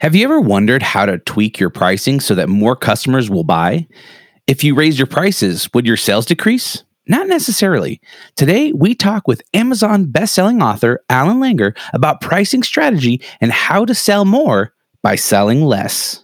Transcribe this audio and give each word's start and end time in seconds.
Have 0.00 0.14
you 0.14 0.24
ever 0.24 0.42
wondered 0.42 0.82
how 0.82 1.06
to 1.06 1.16
tweak 1.16 1.58
your 1.58 1.70
pricing 1.70 2.20
so 2.20 2.34
that 2.34 2.50
more 2.50 2.76
customers 2.76 3.30
will 3.30 3.44
buy? 3.44 3.86
If 4.46 4.62
you 4.62 4.74
raise 4.74 4.98
your 4.98 5.06
prices, 5.06 5.70
would 5.72 5.86
your 5.86 5.96
sales 5.96 6.26
decrease? 6.26 6.84
Not 7.08 7.28
necessarily. 7.28 8.02
Today, 8.34 8.72
we 8.72 8.94
talk 8.94 9.26
with 9.26 9.40
Amazon 9.54 10.04
best-selling 10.04 10.60
author 10.60 11.02
Allan 11.08 11.38
Langer 11.38 11.74
about 11.94 12.20
pricing 12.20 12.62
strategy 12.62 13.22
and 13.40 13.50
how 13.50 13.86
to 13.86 13.94
sell 13.94 14.26
more 14.26 14.74
by 15.02 15.16
selling 15.16 15.62
less. 15.62 16.22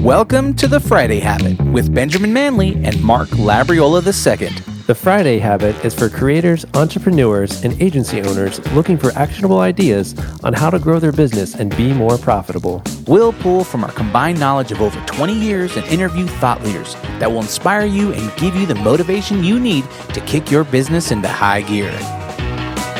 Welcome 0.00 0.54
to 0.56 0.66
the 0.66 0.80
Friday 0.80 1.20
Habit 1.20 1.60
with 1.70 1.94
Benjamin 1.94 2.32
Manley 2.32 2.74
and 2.82 3.00
Mark 3.00 3.28
Labriola 3.28 4.02
II. 4.02 4.77
The 4.88 4.94
Friday 4.94 5.38
Habit 5.38 5.84
is 5.84 5.94
for 5.94 6.08
creators, 6.08 6.64
entrepreneurs, 6.72 7.62
and 7.62 7.78
agency 7.78 8.22
owners 8.22 8.58
looking 8.72 8.96
for 8.96 9.10
actionable 9.10 9.58
ideas 9.58 10.18
on 10.42 10.54
how 10.54 10.70
to 10.70 10.78
grow 10.78 10.98
their 10.98 11.12
business 11.12 11.54
and 11.54 11.76
be 11.76 11.92
more 11.92 12.16
profitable. 12.16 12.82
We'll 13.06 13.34
pull 13.34 13.64
from 13.64 13.84
our 13.84 13.92
combined 13.92 14.40
knowledge 14.40 14.72
of 14.72 14.80
over 14.80 14.98
20 15.04 15.34
years 15.34 15.76
and 15.76 15.84
interview 15.88 16.26
thought 16.26 16.62
leaders 16.62 16.94
that 17.18 17.30
will 17.30 17.40
inspire 17.40 17.84
you 17.84 18.14
and 18.14 18.34
give 18.38 18.56
you 18.56 18.64
the 18.64 18.76
motivation 18.76 19.44
you 19.44 19.60
need 19.60 19.84
to 20.14 20.22
kick 20.22 20.50
your 20.50 20.64
business 20.64 21.10
into 21.10 21.28
high 21.28 21.60
gear. 21.60 21.92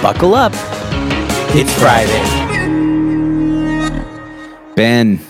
Buckle 0.02 0.34
up. 0.34 0.52
It's 1.56 1.72
Friday. 1.78 2.22
Ben. 4.76 5.20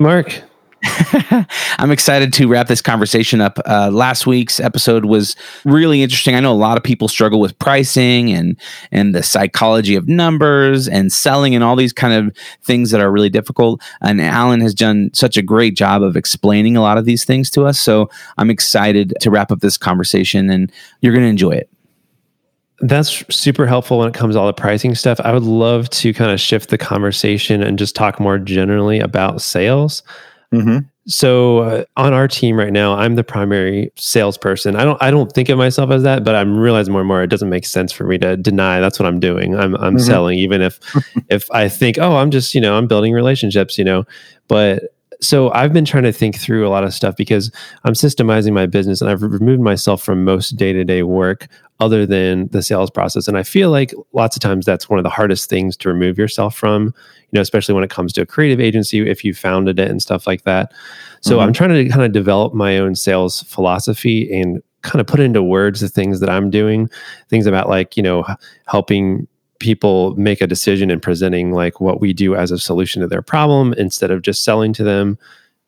Mark, 0.00 0.47
I'm 1.78 1.90
excited 1.90 2.32
to 2.34 2.48
wrap 2.48 2.66
this 2.66 2.82
conversation 2.82 3.40
up. 3.40 3.58
Uh, 3.66 3.90
last 3.92 4.26
week's 4.26 4.60
episode 4.60 5.04
was 5.04 5.36
really 5.64 6.02
interesting. 6.02 6.34
I 6.34 6.40
know 6.40 6.52
a 6.52 6.54
lot 6.54 6.76
of 6.76 6.84
people 6.84 7.08
struggle 7.08 7.40
with 7.40 7.58
pricing 7.58 8.32
and 8.32 8.58
and 8.90 9.14
the 9.14 9.22
psychology 9.22 9.94
of 9.94 10.08
numbers 10.08 10.88
and 10.88 11.12
selling 11.12 11.54
and 11.54 11.62
all 11.62 11.76
these 11.76 11.92
kind 11.92 12.14
of 12.14 12.36
things 12.62 12.90
that 12.90 13.00
are 13.00 13.10
really 13.10 13.30
difficult. 13.30 13.82
And 14.00 14.20
Allan 14.20 14.60
has 14.60 14.74
done 14.74 15.10
such 15.12 15.36
a 15.36 15.42
great 15.42 15.76
job 15.76 16.02
of 16.02 16.16
explaining 16.16 16.76
a 16.76 16.82
lot 16.82 16.98
of 16.98 17.04
these 17.04 17.24
things 17.24 17.50
to 17.50 17.66
us. 17.66 17.78
So 17.78 18.10
I'm 18.36 18.50
excited 18.50 19.14
to 19.20 19.30
wrap 19.30 19.50
up 19.52 19.60
this 19.60 19.76
conversation, 19.76 20.50
and 20.50 20.72
you're 21.00 21.12
going 21.12 21.24
to 21.24 21.30
enjoy 21.30 21.52
it. 21.52 21.70
That's 22.80 23.24
super 23.34 23.66
helpful 23.66 23.98
when 23.98 24.08
it 24.08 24.14
comes 24.14 24.36
to 24.36 24.40
all 24.40 24.46
the 24.46 24.52
pricing 24.52 24.94
stuff. 24.94 25.18
I 25.20 25.32
would 25.32 25.42
love 25.42 25.90
to 25.90 26.14
kind 26.14 26.30
of 26.30 26.40
shift 26.40 26.70
the 26.70 26.78
conversation 26.78 27.60
and 27.60 27.76
just 27.78 27.96
talk 27.96 28.20
more 28.20 28.38
generally 28.38 29.00
about 29.00 29.42
sales. 29.42 30.02
Mm-hmm. 30.52 30.78
So 31.06 31.58
uh, 31.58 31.84
on 31.96 32.12
our 32.12 32.28
team 32.28 32.56
right 32.56 32.72
now, 32.72 32.94
I'm 32.94 33.14
the 33.14 33.24
primary 33.24 33.90
salesperson. 33.96 34.76
I 34.76 34.84
don't 34.84 35.02
I 35.02 35.10
don't 35.10 35.32
think 35.32 35.48
of 35.48 35.56
myself 35.56 35.90
as 35.90 36.02
that, 36.02 36.22
but 36.22 36.34
I'm 36.34 36.58
realizing 36.58 36.92
more 36.92 37.00
and 37.00 37.08
more 37.08 37.22
it 37.22 37.28
doesn't 37.28 37.48
make 37.48 37.64
sense 37.64 37.92
for 37.92 38.04
me 38.04 38.18
to 38.18 38.36
deny 38.36 38.80
that's 38.80 38.98
what 38.98 39.06
I'm 39.06 39.20
doing. 39.20 39.54
I'm 39.56 39.74
I'm 39.76 39.96
mm-hmm. 39.96 39.98
selling, 39.98 40.38
even 40.38 40.60
if 40.60 40.78
if 41.28 41.50
I 41.50 41.68
think, 41.68 41.98
oh, 41.98 42.16
I'm 42.16 42.30
just 42.30 42.54
you 42.54 42.60
know 42.60 42.76
I'm 42.76 42.86
building 42.86 43.14
relationships, 43.14 43.78
you 43.78 43.84
know. 43.84 44.04
But 44.48 44.94
so 45.20 45.52
I've 45.52 45.72
been 45.72 45.84
trying 45.84 46.04
to 46.04 46.12
think 46.12 46.36
through 46.36 46.66
a 46.66 46.70
lot 46.70 46.84
of 46.84 46.94
stuff 46.94 47.16
because 47.16 47.50
I'm 47.84 47.94
systemizing 47.94 48.52
my 48.52 48.66
business 48.66 49.00
and 49.00 49.10
I've 49.10 49.22
removed 49.22 49.60
myself 49.60 50.02
from 50.02 50.24
most 50.24 50.50
day 50.50 50.72
to 50.72 50.84
day 50.84 51.02
work 51.02 51.48
other 51.80 52.06
than 52.06 52.48
the 52.48 52.62
sales 52.62 52.90
process. 52.90 53.28
And 53.28 53.36
I 53.36 53.42
feel 53.42 53.70
like 53.70 53.92
lots 54.12 54.36
of 54.36 54.42
times 54.42 54.64
that's 54.64 54.88
one 54.88 54.98
of 54.98 55.02
the 55.02 55.10
hardest 55.10 55.48
things 55.48 55.76
to 55.78 55.88
remove 55.88 56.18
yourself 56.18 56.56
from, 56.56 56.86
you 56.86 57.32
know, 57.32 57.40
especially 57.40 57.74
when 57.74 57.84
it 57.84 57.90
comes 57.90 58.12
to 58.14 58.22
a 58.22 58.26
creative 58.26 58.60
agency, 58.60 59.08
if 59.08 59.24
you 59.24 59.34
founded 59.34 59.78
it 59.78 59.90
and 59.90 60.02
stuff 60.02 60.26
like 60.26 60.42
that. 60.42 60.72
So 61.20 61.32
mm-hmm. 61.36 61.46
I'm 61.46 61.52
trying 61.52 61.70
to 61.70 61.88
kind 61.88 62.04
of 62.04 62.12
develop 62.12 62.54
my 62.54 62.78
own 62.78 62.94
sales 62.94 63.42
philosophy 63.42 64.32
and 64.40 64.62
kind 64.82 65.00
of 65.00 65.06
put 65.06 65.20
into 65.20 65.42
words 65.42 65.80
the 65.80 65.88
things 65.88 66.20
that 66.20 66.30
I'm 66.30 66.50
doing, 66.50 66.88
things 67.28 67.46
about 67.46 67.68
like, 67.68 67.96
you 67.96 68.02
know, 68.02 68.24
helping 68.66 69.26
people 69.58 70.14
make 70.16 70.40
a 70.40 70.46
decision 70.46 70.90
and 70.90 71.02
presenting 71.02 71.52
like 71.52 71.80
what 71.80 72.00
we 72.00 72.12
do 72.12 72.34
as 72.34 72.50
a 72.50 72.58
solution 72.58 73.02
to 73.02 73.08
their 73.08 73.22
problem 73.22 73.72
instead 73.74 74.10
of 74.10 74.22
just 74.22 74.44
selling 74.44 74.72
to 74.72 74.84
them. 74.84 75.18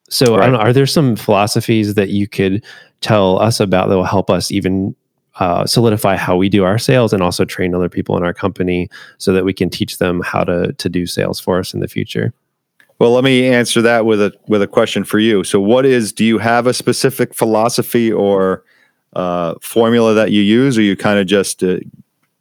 So, 0.09 0.37
right. 0.37 0.51
know, 0.51 0.59
are 0.59 0.73
there 0.73 0.87
some 0.87 1.17
philosophies 1.17 1.95
that 1.95 2.11
you 2.11 2.27
could 2.27 2.65
tell 3.01 3.41
us 3.41 3.61
about 3.61 3.89
that 3.89 3.97
will 3.97 4.05
help 4.05 4.31
us 4.31 4.51
even 4.51 4.95
uh, 5.37 5.65
solidify 5.67 6.17
how 6.17 6.37
we 6.37 6.49
do 6.49 6.65
our 6.65 6.79
sales 6.79 7.13
and 7.13 7.23
also 7.23 7.45
train 7.45 7.75
other 7.75 7.89
people 7.89 8.17
in 8.17 8.25
our 8.25 8.35
company 8.35 8.89
so 9.19 9.33
that 9.33 9.45
we 9.45 9.53
can 9.53 9.71
teach 9.71 9.99
them 9.99 10.21
how 10.21 10.45
to 10.45 10.73
to 10.75 10.89
do 10.89 11.07
sales 11.07 11.41
for 11.41 11.59
us 11.59 11.73
in 11.73 11.81
the 11.81 11.89
future? 11.89 12.33
Well, 12.99 13.13
let 13.13 13.25
me 13.25 13.47
answer 13.47 13.81
that 13.83 14.05
with 14.05 14.21
a 14.21 14.33
with 14.49 14.61
a 14.61 14.67
question 14.67 15.05
for 15.05 15.19
you. 15.19 15.45
So, 15.45 15.61
what 15.61 15.87
is? 15.87 16.13
Do 16.13 16.25
you 16.25 16.39
have 16.39 16.67
a 16.67 16.75
specific 16.75 17.33
philosophy 17.33 18.13
or 18.13 18.65
uh, 19.15 19.55
formula 19.63 20.13
that 20.15 20.33
you 20.33 20.43
use, 20.43 20.77
or 20.77 20.83
you 20.83 20.97
kind 20.97 21.19
of 21.19 21.27
just 21.27 21.63
uh, 21.63 21.79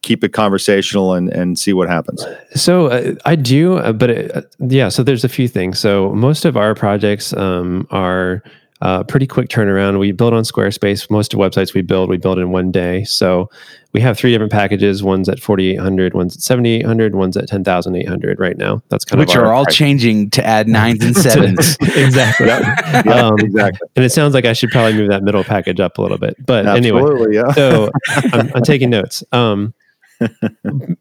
keep 0.01 0.23
it 0.23 0.29
conversational 0.29 1.13
and 1.13 1.29
and 1.29 1.57
see 1.57 1.73
what 1.73 1.89
happens? 1.89 2.25
So 2.53 2.87
uh, 2.87 3.15
I 3.25 3.35
do, 3.35 3.77
uh, 3.77 3.93
but 3.93 4.09
it, 4.09 4.35
uh, 4.35 4.41
yeah. 4.59 4.89
So 4.89 5.03
there's 5.03 5.23
a 5.23 5.29
few 5.29 5.47
things. 5.47 5.79
So 5.79 6.13
most 6.13 6.45
of 6.45 6.57
our 6.57 6.75
projects 6.75 7.33
um, 7.33 7.87
are 7.91 8.43
uh, 8.81 9.03
pretty 9.03 9.27
quick 9.27 9.49
turnaround. 9.49 9.99
We 9.99 10.11
build 10.11 10.33
on 10.33 10.43
Squarespace. 10.43 11.09
Most 11.09 11.33
of 11.33 11.39
websites 11.39 11.73
we 11.73 11.81
build, 11.81 12.09
we 12.09 12.17
build 12.17 12.39
in 12.39 12.51
one 12.51 12.71
day. 12.71 13.03
So 13.03 13.49
we 13.91 13.99
have 14.01 14.17
three 14.17 14.31
different 14.31 14.51
packages. 14.51 15.03
One's 15.03 15.27
at 15.27 15.39
4,800, 15.39 16.13
one's 16.13 16.35
at 16.35 16.41
7,800, 16.41 17.15
one's 17.15 17.35
at 17.35 17.47
10,800 17.49 18.39
right 18.39 18.57
now. 18.57 18.81
That's 18.89 19.03
kind 19.03 19.19
Which 19.19 19.29
of 19.29 19.35
Which 19.35 19.37
are 19.37 19.53
all 19.53 19.65
price. 19.65 19.75
changing 19.75 20.29
to 20.31 20.45
add 20.45 20.67
nines 20.67 21.03
and 21.03 21.15
sevens. 21.15 21.75
exactly. 21.81 22.47
Yeah, 22.47 23.01
um, 23.05 23.35
exactly. 23.39 23.89
And 23.95 24.05
it 24.05 24.11
sounds 24.11 24.33
like 24.33 24.45
I 24.45 24.53
should 24.53 24.69
probably 24.69 24.93
move 24.93 25.09
that 25.09 25.23
middle 25.23 25.43
package 25.43 25.79
up 25.79 25.97
a 25.97 26.01
little 26.01 26.17
bit. 26.17 26.35
But 26.45 26.65
Absolutely, 26.65 27.37
anyway, 27.37 27.47
yeah. 27.47 27.51
so 27.53 27.89
I'm, 28.31 28.51
I'm, 28.55 28.63
taking 28.63 28.89
notes. 28.89 29.23
Um, 29.31 29.73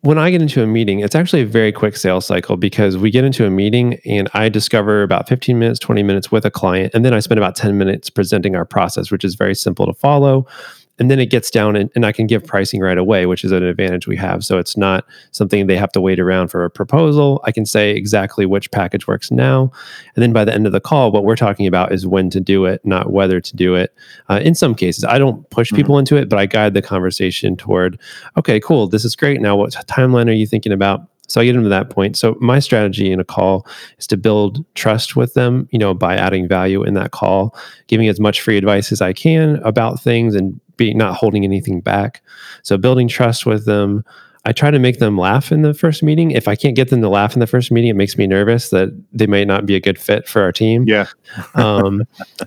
when 0.00 0.18
I 0.18 0.30
get 0.30 0.42
into 0.42 0.62
a 0.62 0.66
meeting, 0.66 1.00
it's 1.00 1.14
actually 1.14 1.42
a 1.42 1.46
very 1.46 1.72
quick 1.72 1.96
sales 1.96 2.26
cycle 2.26 2.56
because 2.56 2.96
we 2.96 3.10
get 3.10 3.24
into 3.24 3.46
a 3.46 3.50
meeting 3.50 3.98
and 4.04 4.28
I 4.34 4.48
discover 4.48 5.02
about 5.02 5.28
15 5.28 5.58
minutes, 5.58 5.78
20 5.78 6.02
minutes 6.02 6.30
with 6.30 6.44
a 6.44 6.50
client. 6.50 6.94
And 6.94 7.04
then 7.04 7.14
I 7.14 7.20
spend 7.20 7.38
about 7.38 7.56
10 7.56 7.76
minutes 7.76 8.10
presenting 8.10 8.54
our 8.54 8.64
process, 8.64 9.10
which 9.10 9.24
is 9.24 9.34
very 9.34 9.54
simple 9.54 9.86
to 9.86 9.94
follow 9.94 10.46
and 10.98 11.10
then 11.10 11.19
it 11.19 11.26
gets 11.26 11.50
down 11.50 11.76
and, 11.76 11.91
and, 11.94 12.04
i 12.04 12.12
can 12.12 12.26
give 12.26 12.44
pricing 12.44 12.81
right 12.81 12.98
away 12.98 13.26
which 13.26 13.44
is 13.44 13.53
an 13.53 13.62
advantage 13.62 14.06
we 14.06 14.16
have. 14.16 14.44
So 14.44 14.59
it's 14.59 14.76
not 14.76 15.04
something 15.32 15.66
they 15.66 15.76
have 15.76 15.92
to 15.92 16.00
wait 16.00 16.19
around 16.19 16.48
for 16.48 16.64
a 16.64 16.70
proposal. 16.70 17.41
I 17.44 17.53
can 17.53 17.66
say 17.66 17.91
exactly 17.91 18.47
which 18.47 18.70
package 18.70 19.06
works 19.06 19.31
now. 19.31 19.70
And 20.14 20.22
then 20.22 20.32
by 20.32 20.44
the 20.44 20.54
end 20.54 20.66
of 20.66 20.72
the 20.72 20.81
call 20.81 21.12
what 21.12 21.25
we're 21.25 21.36
talking 21.36 21.66
about 21.66 21.92
is 21.92 22.06
when 22.06 22.31
to 22.31 22.41
do 22.41 22.64
it 22.64 22.84
not 22.84 23.12
whether 23.12 23.41
to 23.41 23.56
do 23.56 23.75
it. 23.75 23.94
Uh, 24.28 24.41
in 24.42 24.54
some 24.54 24.75
cases 24.75 25.04
i 25.04 25.19
don't 25.19 25.48
push 25.50 25.69
mm-hmm. 25.69 25.76
people 25.76 25.98
into 25.98 26.16
it 26.16 26.28
but 26.28 26.38
i 26.38 26.47
guide 26.47 26.75
the 26.75 26.82
conversation 26.82 27.56
toward 27.56 27.98
okay 28.36 28.60
cool 28.60 28.88
this 28.88 29.04
is 29.04 29.16
great. 29.16 29.41
Now 29.41 29.56
what 29.56 29.72
timeline 29.72 30.28
are 30.28 30.32
you 30.32 30.47
thinking 30.47 30.72
about 30.72 31.06
so 31.28 31.41
I 31.41 31.44
get 31.44 31.53
them 31.53 31.62
to 31.62 31.69
that 31.69 31.91
point. 31.91 32.16
So 32.16 32.37
my 32.41 32.59
strategy 32.59 33.12
in 33.12 33.21
a 33.21 33.25
call 33.25 33.66
is 33.99 34.06
to 34.09 34.16
build 34.16 34.65
trust 34.75 35.15
with 35.15 35.34
them, 35.34 35.69
you 35.71 35.78
know, 35.78 35.94
by 35.94 36.16
adding 36.16 36.49
value 36.49 36.83
in 36.83 36.94
that 36.94 37.12
call, 37.12 37.56
giving 37.87 38.09
as 38.09 38.19
much 38.19 38.41
free 38.41 38.56
advice 38.56 38.91
as 38.91 39.03
I 39.03 39.12
can 39.12 39.56
about 39.56 40.00
things 40.00 40.34
and 40.34 40.59
being 40.77 40.97
not 40.97 41.16
holding 41.16 41.44
anything 41.44 41.81
back. 41.81 42.22
So 42.62 42.78
building 42.78 43.09
trust 43.09 43.47
with 43.47 43.66
them. 43.66 44.05
I 44.44 44.53
try 44.53 44.71
to 44.71 44.78
make 44.78 44.99
them 44.99 45.19
laugh 45.19 45.53
in 45.53 45.61
the 45.61 45.75
first 45.75 46.03
meeting. 46.03 46.31
If 46.31 46.49
I 46.49 46.56
can't 46.56 46.75
get 46.75 46.89
them 46.89 47.03
to 47.03 47.09
laugh 47.09 47.34
in 47.34 47.41
the 47.41 47.47
first 47.47 47.71
meeting, 47.71 47.91
it 47.91 47.97
makes 47.97 48.16
me 48.16 48.27
nervous 48.27 48.71
that 48.71 48.89
they 49.12 49.27
may 49.27 49.45
not 49.45 49.66
be 49.66 49.75
a 49.75 49.81
good 49.81 49.99
fit 49.99 50.27
for 50.27 50.41
our 50.41 50.53
team. 50.53 50.84
Yeah. 50.87 51.06
um, 51.55 52.05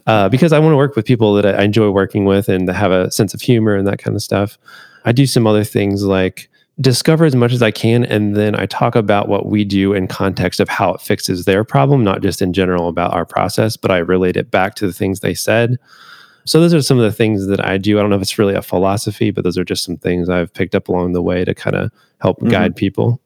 uh, 0.08 0.28
because 0.30 0.52
I 0.52 0.58
want 0.58 0.72
to 0.72 0.78
work 0.78 0.96
with 0.96 1.06
people 1.06 1.36
that 1.36 1.46
I 1.46 1.62
enjoy 1.62 1.92
working 1.92 2.26
with 2.26 2.50
and 2.50 2.68
that 2.68 2.74
have 2.74 2.92
a 2.92 3.12
sense 3.12 3.36
of 3.36 3.42
humor 3.42 3.76
and 3.76 3.86
that 3.88 4.00
kind 4.00 4.16
of 4.16 4.24
stuff. 4.24 4.58
I 5.06 5.12
do 5.12 5.28
some 5.28 5.46
other 5.46 5.64
things 5.64 6.04
like 6.04 6.50
discover 6.80 7.26
as 7.26 7.36
much 7.36 7.52
as 7.52 7.62
I 7.62 7.72
can, 7.72 8.04
and 8.04 8.36
then 8.36 8.56
I 8.56 8.66
talk 8.66 8.96
about 8.96 9.28
what 9.28 9.46
we 9.46 9.66
do 9.66 9.94
in 9.94 10.08
context 10.08 10.60
of 10.60 10.70
how 10.70 10.94
it 10.94 11.02
fixes 11.02 11.46
their 11.46 11.64
problem, 11.64 12.04
not 12.04 12.22
just 12.22 12.42
in 12.42 12.54
general 12.54 12.88
about 12.88 13.14
our 13.14 13.26
process, 13.26 13.78
but 13.78 13.92
I 13.92 13.98
relate 13.98 14.38
it 14.38 14.52
back 14.52 14.76
to 14.76 14.88
the 14.88 14.94
things 14.94 15.20
they 15.20 15.34
said. 15.34 15.78
So 16.46 16.60
those 16.60 16.74
are 16.74 16.82
some 16.82 16.98
of 16.98 17.04
the 17.04 17.12
things 17.12 17.48
that 17.48 17.64
I 17.64 17.78
do. 17.78 17.98
I 17.98 18.02
don't 18.02 18.10
know 18.10 18.16
if 18.16 18.22
it's 18.22 18.40
really 18.40 18.56
a 18.56 18.62
philosophy, 18.62 19.32
but 19.32 19.44
those 19.44 19.58
are 19.58 19.64
just 19.64 19.84
some 19.84 19.98
things 19.98 20.30
I've 20.30 20.54
picked 20.54 20.74
up 20.74 20.88
along 20.88 21.14
the 21.14 21.22
way 21.22 21.46
to 21.46 21.54
kind 21.54 21.76
of 21.76 21.92
help 22.20 22.40
mm-hmm. 22.40 22.50
guide 22.50 22.76
people. 22.76 23.22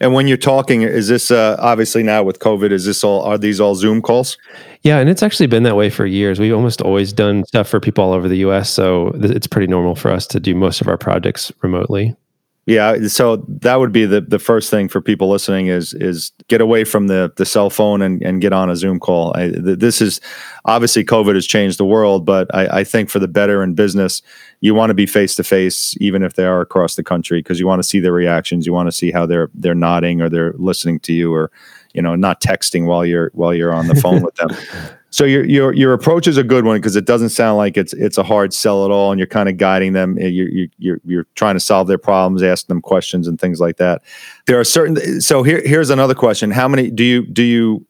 And 0.00 0.14
when 0.14 0.26
you're 0.26 0.36
talking, 0.36 0.82
is 0.82 1.06
this 1.06 1.30
uh, 1.30 1.56
obviously 1.60 2.02
now 2.02 2.24
with 2.24 2.40
COVID? 2.40 2.72
Is 2.72 2.84
this 2.84 3.04
all? 3.04 3.22
Are 3.22 3.38
these 3.38 3.60
all 3.60 3.76
Zoom 3.76 4.02
calls? 4.02 4.36
Yeah, 4.82 4.98
and 4.98 5.08
it's 5.08 5.22
actually 5.22 5.46
been 5.46 5.62
that 5.62 5.76
way 5.76 5.90
for 5.90 6.06
years. 6.06 6.40
We've 6.40 6.52
almost 6.52 6.80
always 6.80 7.12
done 7.12 7.44
stuff 7.44 7.68
for 7.68 7.78
people 7.78 8.02
all 8.02 8.12
over 8.12 8.28
the 8.28 8.38
U.S., 8.38 8.68
so 8.68 9.12
it's 9.14 9.46
pretty 9.46 9.68
normal 9.68 9.94
for 9.94 10.10
us 10.10 10.26
to 10.28 10.40
do 10.40 10.56
most 10.56 10.80
of 10.80 10.88
our 10.88 10.98
projects 10.98 11.52
remotely. 11.62 12.16
Yeah, 12.64 13.08
so 13.08 13.44
that 13.48 13.80
would 13.80 13.90
be 13.90 14.06
the 14.06 14.20
the 14.20 14.38
first 14.38 14.70
thing 14.70 14.88
for 14.88 15.00
people 15.00 15.28
listening 15.28 15.66
is 15.66 15.94
is 15.94 16.30
get 16.46 16.60
away 16.60 16.84
from 16.84 17.08
the 17.08 17.32
the 17.36 17.44
cell 17.44 17.70
phone 17.70 18.00
and, 18.00 18.22
and 18.22 18.40
get 18.40 18.52
on 18.52 18.70
a 18.70 18.76
Zoom 18.76 19.00
call. 19.00 19.32
I, 19.36 19.48
this 19.48 20.00
is 20.00 20.20
obviously 20.64 21.04
COVID 21.04 21.34
has 21.34 21.44
changed 21.44 21.78
the 21.78 21.84
world, 21.84 22.24
but 22.24 22.54
I, 22.54 22.80
I 22.80 22.84
think 22.84 23.10
for 23.10 23.18
the 23.18 23.26
better 23.26 23.64
in 23.64 23.74
business, 23.74 24.22
you 24.60 24.76
want 24.76 24.90
to 24.90 24.94
be 24.94 25.06
face 25.06 25.34
to 25.36 25.44
face, 25.44 25.96
even 26.00 26.22
if 26.22 26.34
they 26.34 26.44
are 26.44 26.60
across 26.60 26.94
the 26.94 27.02
country, 27.02 27.40
because 27.40 27.58
you 27.58 27.66
want 27.66 27.80
to 27.80 27.88
see 27.88 27.98
their 27.98 28.12
reactions. 28.12 28.64
You 28.64 28.72
want 28.72 28.86
to 28.86 28.92
see 28.92 29.10
how 29.10 29.26
they're 29.26 29.50
they're 29.54 29.74
nodding 29.74 30.20
or 30.22 30.28
they're 30.28 30.52
listening 30.52 31.00
to 31.00 31.12
you, 31.12 31.34
or 31.34 31.50
you 31.94 32.02
know, 32.02 32.14
not 32.14 32.40
texting 32.40 32.86
while 32.86 33.04
you're 33.04 33.32
while 33.34 33.52
you're 33.52 33.74
on 33.74 33.88
the 33.88 33.96
phone 33.96 34.22
with 34.22 34.36
them. 34.36 34.50
So 35.12 35.24
your 35.24 35.44
your 35.44 35.74
your 35.74 35.92
approach 35.92 36.26
is 36.26 36.38
a 36.38 36.42
good 36.42 36.64
one 36.64 36.78
because 36.78 36.96
it 36.96 37.04
doesn't 37.04 37.28
sound 37.28 37.58
like 37.58 37.76
it's 37.76 37.92
it's 37.92 38.16
a 38.16 38.22
hard 38.22 38.54
sell 38.54 38.84
at 38.86 38.90
all, 38.90 39.12
and 39.12 39.18
you're 39.18 39.26
kind 39.26 39.48
of 39.48 39.58
guiding 39.58 39.92
them. 39.92 40.18
Eh, 40.18 40.26
you're 40.26 40.48
you 40.48 40.68
you're 40.78 41.00
you're 41.04 41.26
trying 41.34 41.54
to 41.54 41.60
solve 41.60 41.86
their 41.86 41.98
problems, 41.98 42.42
asking 42.42 42.74
them 42.74 42.80
questions 42.80 43.28
and 43.28 43.38
things 43.38 43.60
like 43.60 43.76
that. 43.76 44.02
There 44.46 44.58
are 44.58 44.64
certain. 44.64 45.20
So 45.20 45.42
here 45.42 45.62
here's 45.64 45.90
another 45.90 46.14
question: 46.14 46.50
How 46.50 46.66
many 46.66 46.90
do 46.90 47.04
you 47.04 47.26
do 47.26 47.42
you 47.42 47.86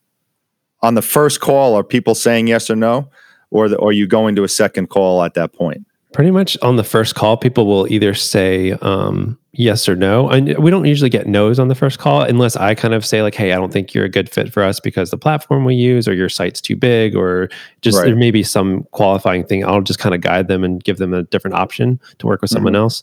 on 0.83 0.95
the 0.95 1.03
first 1.03 1.41
call, 1.41 1.77
are 1.77 1.85
people 1.85 2.15
saying 2.15 2.49
yes 2.49 2.69
or 2.69 2.77
no, 2.77 3.09
or 3.51 3.69
the, 3.69 3.77
or 3.77 3.91
are 3.91 3.93
you 3.93 4.07
going 4.07 4.35
to 4.35 4.43
a 4.43 4.49
second 4.49 4.89
call 4.89 5.23
at 5.23 5.35
that 5.35 5.53
point? 5.53 5.87
Pretty 6.13 6.31
much 6.31 6.59
on 6.63 6.77
the 6.77 6.85
first 6.85 7.15
call, 7.15 7.37
people 7.37 7.67
will 7.67 7.91
either 7.91 8.13
say 8.13 8.73
um, 8.83 9.39
yes 9.53 9.89
or 9.89 9.97
no. 9.97 10.29
And 10.29 10.57
we 10.59 10.71
don't 10.71 10.85
usually 10.85 11.09
get 11.09 11.27
no's 11.27 11.59
on 11.59 11.69
the 11.69 11.75
first 11.75 11.99
call 11.99 12.23
unless 12.23 12.55
I 12.57 12.75
kind 12.75 12.93
of 12.93 13.05
say, 13.05 13.23
like, 13.23 13.35
hey, 13.35 13.53
I 13.53 13.57
don't 13.57 13.73
think 13.73 13.95
you're 13.95 14.05
a 14.05 14.11
good 14.11 14.29
fit 14.29 14.53
for 14.53 14.63
us 14.63 14.79
because 14.79 15.11
the 15.11 15.19
platform 15.19 15.65
we 15.65 15.75
use 15.75 16.07
or 16.07 16.15
your 16.15 16.29
site's 16.29 16.61
too 16.61 16.77
big 16.77 17.17
or 17.17 17.49
just 17.81 17.99
right. 17.99 18.07
there 18.07 18.17
may 18.17 18.31
be 18.31 18.43
some 18.43 18.85
qualifying 18.91 19.45
thing. 19.45 19.65
I'll 19.65 19.81
just 19.81 19.99
kind 19.99 20.15
of 20.15 20.21
guide 20.21 20.49
them 20.49 20.65
and 20.65 20.85
give 20.85 20.99
them 20.99 21.15
a 21.15 21.23
different 21.23 21.55
option 21.57 21.99
to 22.19 22.27
work 22.27 22.43
with 22.43 22.51
mm-hmm. 22.51 22.57
someone 22.57 22.77
else 22.77 23.03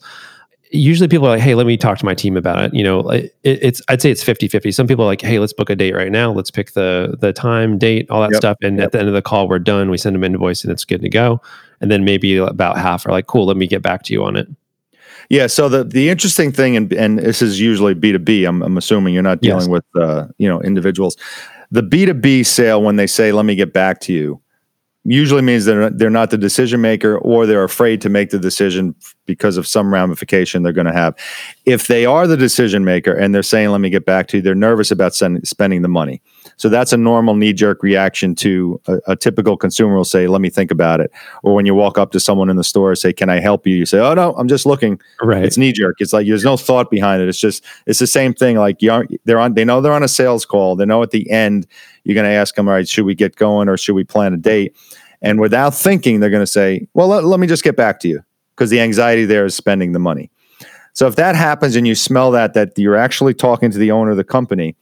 usually 0.72 1.08
people 1.08 1.26
are 1.28 1.32
like 1.32 1.42
hey 1.42 1.56
let 1.56 1.66
me 1.66 1.78
talk 1.78 1.98
to 1.98 2.06
my 2.06 2.14
team 2.14 2.38
about 2.38 2.64
it. 2.64 2.74
You 2.74 2.84
know 2.84 3.10
it, 3.10 3.36
it's 3.44 3.82
i'd 3.90 4.02
say 4.02 4.12
it's 4.12 4.24
50 4.24 4.48
50 4.48 4.72
some 4.72 4.88
people 4.88 5.04
are 5.04 5.08
like 5.08 5.22
hey 5.22 5.40
let's 5.40 5.54
book 5.54 5.70
a 5.70 5.76
date 5.76 5.96
right 5.96 6.12
now. 6.12 6.32
Let's 6.32 6.52
pick 6.52 6.74
the 6.74 7.18
the 7.20 7.34
time 7.34 7.78
date 7.78 8.10
all 8.10 8.22
that 8.22 8.32
yep. 8.32 8.38
stuff. 8.38 8.58
And 8.62 8.78
yep. 8.78 8.88
at 8.88 8.92
the 8.92 9.00
end 9.00 9.08
of 9.08 9.14
the 9.14 9.22
call 9.22 9.48
we're 9.48 9.60
done. 9.60 9.90
We 9.90 9.98
send 9.98 10.16
them 10.16 10.24
invoice 10.24 10.64
and 10.64 10.72
it's 10.72 10.86
good 10.86 11.02
to 11.02 11.10
go. 11.10 11.42
And 11.82 11.90
then 11.90 12.04
maybe 12.06 12.38
about 12.38 12.78
half 12.78 13.06
are 13.06 13.12
like 13.12 13.28
cool 13.28 13.46
let 13.46 13.58
me 13.58 13.68
get 13.68 13.82
back 13.82 14.04
to 14.04 14.14
you 14.14 14.24
on 14.24 14.36
it. 14.36 14.48
Yeah 15.30 15.48
so 15.48 15.70
the 15.70 15.84
the 15.84 16.10
interesting 16.10 16.52
thing 16.52 16.76
and 16.76 16.92
and 16.94 17.20
this 17.20 17.42
is 17.42 17.60
usually 17.60 17.96
b2b 17.96 18.48
i'm, 18.48 18.62
I'm 18.62 18.78
assuming 18.78 19.14
you're 19.14 19.24
not 19.24 19.42
dealing 19.42 19.62
yes. 19.62 19.68
with 19.70 19.86
uh, 19.96 20.28
you 20.38 20.48
know 20.48 20.62
individuals. 20.62 21.18
The 21.72 21.84
b2b 21.84 22.46
sale 22.46 22.82
when 22.82 22.96
they 22.96 23.08
say 23.08 23.32
let 23.32 23.46
me 23.46 23.56
get 23.56 23.74
back 23.74 24.00
to 24.02 24.14
you 24.14 24.42
usually 25.12 25.42
means 25.42 25.66
they're 25.66 25.90
they're 25.90 26.10
not 26.10 26.30
the 26.30 26.38
decision 26.38 26.82
maker 26.82 27.18
or 27.18 27.46
they're 27.46 27.64
afraid 27.64 28.02
to 28.02 28.10
make 28.10 28.30
the 28.30 28.40
decision 28.40 28.96
because 29.26 29.58
of 29.58 29.68
some 29.68 29.94
ramification 29.94 30.64
they're 30.64 30.74
going 30.74 30.88
to 30.88 30.94
have. 30.94 31.16
If 31.66 31.88
they 31.88 32.06
are 32.06 32.28
the 32.28 32.38
decision 32.38 32.84
maker 32.84 33.14
and 33.14 33.34
they're 33.34 33.44
saying, 33.44 33.70
"Let 33.70 33.82
me 33.82 33.90
get 33.90 34.06
back 34.06 34.28
to 34.28 34.38
you," 34.38 34.44
they're 34.44 34.56
nervous 34.56 34.92
about 34.92 35.16
send, 35.16 35.48
spending 35.48 35.82
the 35.82 35.88
money. 35.88 36.22
So 36.58 36.70
that's 36.70 36.94
a 36.94 36.98
normal 36.98 37.36
knee 37.36 37.54
jerk 37.54 37.82
reaction 37.82 38.36
to 38.36 38.82
a, 38.88 39.00
a, 39.08 39.16
typical 39.16 39.58
consumer 39.58 39.96
will 39.96 40.06
say, 40.06 40.28
"Let 40.28 40.42
me 40.42 40.50
think 40.50 40.72
about 40.72 41.00
it." 41.00 41.12
Or 41.44 41.56
when 41.56 41.66
you 41.66 41.74
walk 41.74 41.98
up 41.98 42.12
to 42.12 42.20
someone 42.20 42.50
in 42.50 42.56
the 42.56 42.64
store, 42.64 42.94
say, 42.96 43.14
"Can 43.14 43.30
I 43.30 43.40
help 43.40 43.66
you?" 43.66 43.76
You 43.76 43.86
say, 43.86 44.00
"Oh 44.00 44.14
no, 44.14 44.34
I'm 44.34 44.48
just 44.48 44.66
looking." 44.66 45.00
Right. 45.22 45.44
It's 45.44 45.58
knee 45.58 45.72
jerk. 45.72 45.96
It's 46.00 46.14
like 46.14 46.28
there's 46.28 46.44
no 46.44 46.58
thought 46.58 46.92
behind 46.92 47.22
it. 47.22 47.30
It's 47.30 47.40
just 47.40 47.64
it's 47.88 48.00
the 48.00 48.08
same 48.08 48.34
thing. 48.34 48.58
Like 48.58 48.82
you 48.82 48.92
aren't, 48.92 49.12
they're 49.26 49.40
on. 49.40 49.56
They 49.56 49.66
know 49.66 49.82
they're 49.82 49.94
on 49.94 50.04
a 50.04 50.08
sales 50.08 50.46
call. 50.46 50.76
They 50.76 50.86
know 50.86 51.02
at 51.02 51.12
the 51.12 51.30
end 51.32 51.66
you're 52.04 52.16
going 52.16 52.26
to 52.26 52.36
ask 52.36 52.56
them, 52.56 52.68
"All 52.68 52.74
right, 52.74 52.88
should 52.88 53.06
we 53.06 53.16
get 53.16 53.36
going 53.36 53.70
or 53.70 53.78
should 53.78 53.96
we 53.96 54.04
plan 54.04 54.34
a 54.34 54.38
date?" 54.38 54.76
And 55.22 55.40
without 55.40 55.76
thinking, 55.76 56.20
they're 56.20 56.30
going 56.30 56.44
to 56.44 56.48
say, 56.48 56.88
well, 56.94 57.08
let, 57.08 57.24
let 57.24 57.40
me 57.40 57.48
just 57.48 57.64
get 57.64 57.76
back 57.76 58.00
to 58.02 58.08
you 58.08 58.24
because 58.56 58.70
the 58.70 58.80
anxiety 58.80 59.26
there 59.26 59.46
is 59.46 59.56
spending 59.56 59.92
the 59.92 60.00
money. 60.00 60.32
So 60.94 61.08
if 61.08 61.16
that 61.16 61.36
happens 61.36 61.76
and 61.76 61.88
you 61.88 61.96
smell 61.96 62.32
that, 62.32 62.54
that 62.54 62.78
you're 62.78 62.96
actually 62.96 63.34
talking 63.34 63.72
to 63.72 63.78
the 63.78 63.92
owner 63.92 64.12
of 64.12 64.18
the 64.18 64.24
company, 64.24 64.76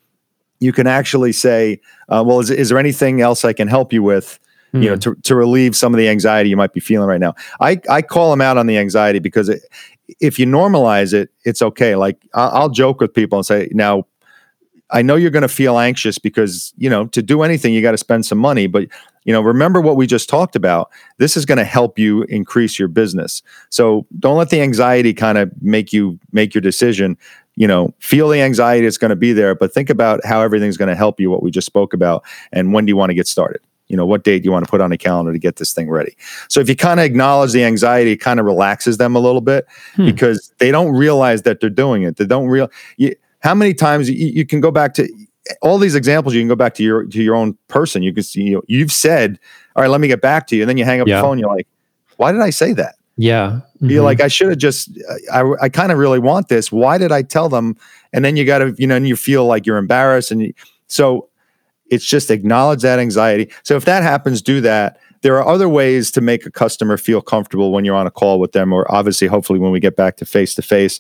you 0.60 0.72
can 0.72 0.88
actually 0.88 1.32
say, 1.32 1.80
uh, 2.10 2.24
well, 2.26 2.40
is, 2.40 2.50
is 2.50 2.70
there 2.70 2.80
anything 2.80 3.22
else 3.22 3.46
I 3.46 3.54
can 3.54 3.68
help 3.68 3.94
you 3.94 4.02
with? 4.04 4.40
You 4.74 4.90
know, 4.90 4.94
hmm. 4.96 5.00
to, 5.00 5.16
to 5.16 5.36
relieve 5.36 5.76
some 5.76 5.94
of 5.94 5.98
the 5.98 6.10
anxiety 6.10 6.50
you 6.50 6.58
might 6.58 6.74
be 6.74 6.82
feeling 6.82 7.08
right 7.08 7.22
now. 7.22 7.36
I, 7.62 7.80
I 7.90 8.02
call 8.02 8.30
them 8.30 8.42
out 8.42 8.58
on 8.58 8.68
the 8.68 8.78
anxiety 8.78 9.20
because 9.20 9.48
it, 9.50 9.62
if 10.20 10.38
you 10.38 10.46
normalize 10.46 11.14
it, 11.14 11.30
it's 11.46 11.62
okay. 11.62 11.96
Like 11.96 12.22
I'll, 12.34 12.50
I'll 12.50 12.70
joke 12.70 13.00
with 13.00 13.14
people 13.14 13.38
and 13.38 13.46
say, 13.46 13.70
now 13.72 14.06
I 14.90 15.02
know 15.02 15.16
you're 15.16 15.32
going 15.32 15.42
to 15.44 15.48
feel 15.48 15.80
anxious 15.80 16.20
because, 16.20 16.74
you 16.78 16.90
know, 16.90 17.08
to 17.08 17.22
do 17.22 17.44
anything, 17.44 17.74
you 17.74 17.82
got 17.82 17.92
to 17.92 17.98
spend 17.98 18.26
some 18.26 18.38
money. 18.38 18.68
But, 18.68 18.90
you 19.28 19.34
know, 19.34 19.42
remember 19.42 19.82
what 19.82 19.98
we 19.98 20.08
just 20.08 20.30
talked 20.30 20.56
about. 20.56 20.90
This 21.18 21.36
is 21.36 21.46
going 21.46 21.58
to 21.58 21.66
help 21.66 22.00
you 22.00 22.24
increase 22.24 22.80
your 22.80 22.88
business. 22.88 23.44
So 23.70 24.08
don't 24.18 24.38
let 24.38 24.50
the 24.50 24.62
anxiety 24.62 25.14
kind 25.14 25.38
of 25.38 25.52
make 25.62 25.92
you 25.92 26.18
make 26.32 26.56
your 26.56 26.62
decision. 26.62 27.18
You 27.56 27.68
know, 27.68 27.94
feel 28.00 28.30
the 28.30 28.42
anxiety, 28.42 28.88
it's 28.88 28.98
going 28.98 29.10
to 29.10 29.18
be 29.18 29.34
there, 29.34 29.54
but 29.54 29.74
think 29.74 29.90
about 29.90 30.24
how 30.24 30.42
everything's 30.42 30.78
going 30.78 30.90
to 30.90 30.96
help 30.96 31.20
you, 31.20 31.30
what 31.30 31.44
we 31.44 31.52
just 31.52 31.66
spoke 31.66 31.94
about, 31.94 32.24
and 32.54 32.72
when 32.72 32.86
do 32.86 32.92
you 32.92 32.96
want 32.96 33.10
to 33.10 33.16
get 33.16 33.28
started? 33.28 33.62
You 33.88 33.98
know, 33.98 34.06
what 34.06 34.24
date 34.24 34.44
do 34.44 34.46
you 34.46 34.52
want 34.52 34.66
to 34.66 34.70
put 34.70 34.80
on 34.80 34.92
a 34.92 34.98
calendar 34.98 35.34
to 35.34 35.40
get 35.40 35.58
this 35.58 35.74
thing 35.74 35.90
ready? 35.90 36.16
So 36.50 36.60
if 36.60 36.70
you 36.70 36.76
kind 36.76 37.00
of 37.00 37.06
acknowledge 37.06 37.52
the 37.52 37.64
anxiety, 37.64 38.12
it 38.12 38.18
kind 38.18 38.40
of 38.40 38.46
relaxes 38.46 38.98
them 38.98 39.16
a 39.16 39.20
little 39.20 39.42
bit 39.42 39.66
hmm. 39.96 40.06
because 40.06 40.54
they 40.60 40.72
don't 40.72 40.96
realize 40.96 41.42
that 41.44 41.60
they're 41.60 41.70
doing 41.70 42.04
it. 42.04 42.18
They 42.18 42.26
don't 42.26 42.48
real. 42.48 42.70
You, 42.98 43.16
how 43.40 43.56
many 43.56 43.74
times 43.74 44.10
you, 44.10 44.16
you, 44.16 44.46
can 44.46 44.62
go 44.62 44.72
back 44.72 44.94
to 44.96 45.08
all 45.62 45.78
these 45.78 45.96
examples 45.96 46.34
you 46.34 46.42
can 46.42 46.48
go 46.48 46.56
back 46.56 46.74
to 46.76 46.84
your 46.84 47.06
to 47.06 47.22
your 47.22 47.36
own 47.36 47.58
person. 47.68 48.04
You 48.04 48.14
can 48.14 48.24
see 48.24 48.44
you 48.44 48.56
know, 48.56 48.62
you've 48.68 48.92
said 48.92 49.40
all 49.76 49.82
right 49.82 49.90
let 49.90 50.02
me 50.02 50.08
get 50.08 50.22
back 50.22 50.48
to 50.48 50.56
you. 50.56 50.64
And 50.64 50.70
then 50.70 50.78
you 50.78 50.86
hang 50.86 51.02
up 51.02 51.08
yeah. 51.08 51.18
the 51.18 51.22
phone 51.22 51.40
you're 51.40 51.54
like 51.54 51.68
why 52.18 52.32
did 52.32 52.42
i 52.42 52.50
say 52.50 52.74
that? 52.74 52.96
Yeah. 53.20 53.62
Mm-hmm. 53.78 53.90
you're 53.90 54.04
like 54.04 54.22
i 54.22 54.28
should 54.28 54.50
have 54.50 54.58
just 54.58 54.90
i, 55.34 55.44
I 55.62 55.70
kind 55.70 55.92
of 55.92 55.98
really 55.98 56.20
want 56.20 56.50
this. 56.50 56.72
Why 56.72 56.98
did 56.98 57.12
i 57.12 57.22
tell 57.22 57.50
them? 57.50 57.76
And 58.14 58.24
then 58.24 58.36
you 58.36 58.46
got 58.46 58.60
to 58.60 58.76
you 58.78 58.88
know 58.88 58.96
and 58.96 59.08
you 59.08 59.16
feel 59.16 59.46
like 59.46 59.66
you're 59.66 59.78
embarrassed 59.78 60.32
and 60.32 60.42
you, 60.42 60.54
so 60.88 61.30
it's 61.90 62.06
just 62.06 62.30
acknowledge 62.30 62.82
that 62.82 63.00
anxiety. 63.00 63.50
So 63.64 63.76
if 63.76 63.86
that 63.86 64.04
happens 64.04 64.42
do 64.42 64.62
that 64.62 65.00
there 65.22 65.36
are 65.38 65.48
other 65.48 65.68
ways 65.68 66.12
to 66.12 66.22
make 66.22 66.46
a 66.46 66.52
customer 66.52 66.98
feel 66.98 67.22
comfortable 67.22 67.72
when 67.72 67.86
you're 67.86 67.96
on 67.96 68.08
a 68.08 68.12
call 68.12 68.40
with 68.40 68.52
them, 68.52 68.74
or 68.74 68.90
obviously, 68.92 69.28
hopefully, 69.28 69.60
when 69.60 69.72
we 69.72 69.80
get 69.80 69.96
back 69.96 70.18
to 70.18 70.26
face 70.26 70.56
to 70.56 70.62
face. 70.62 71.00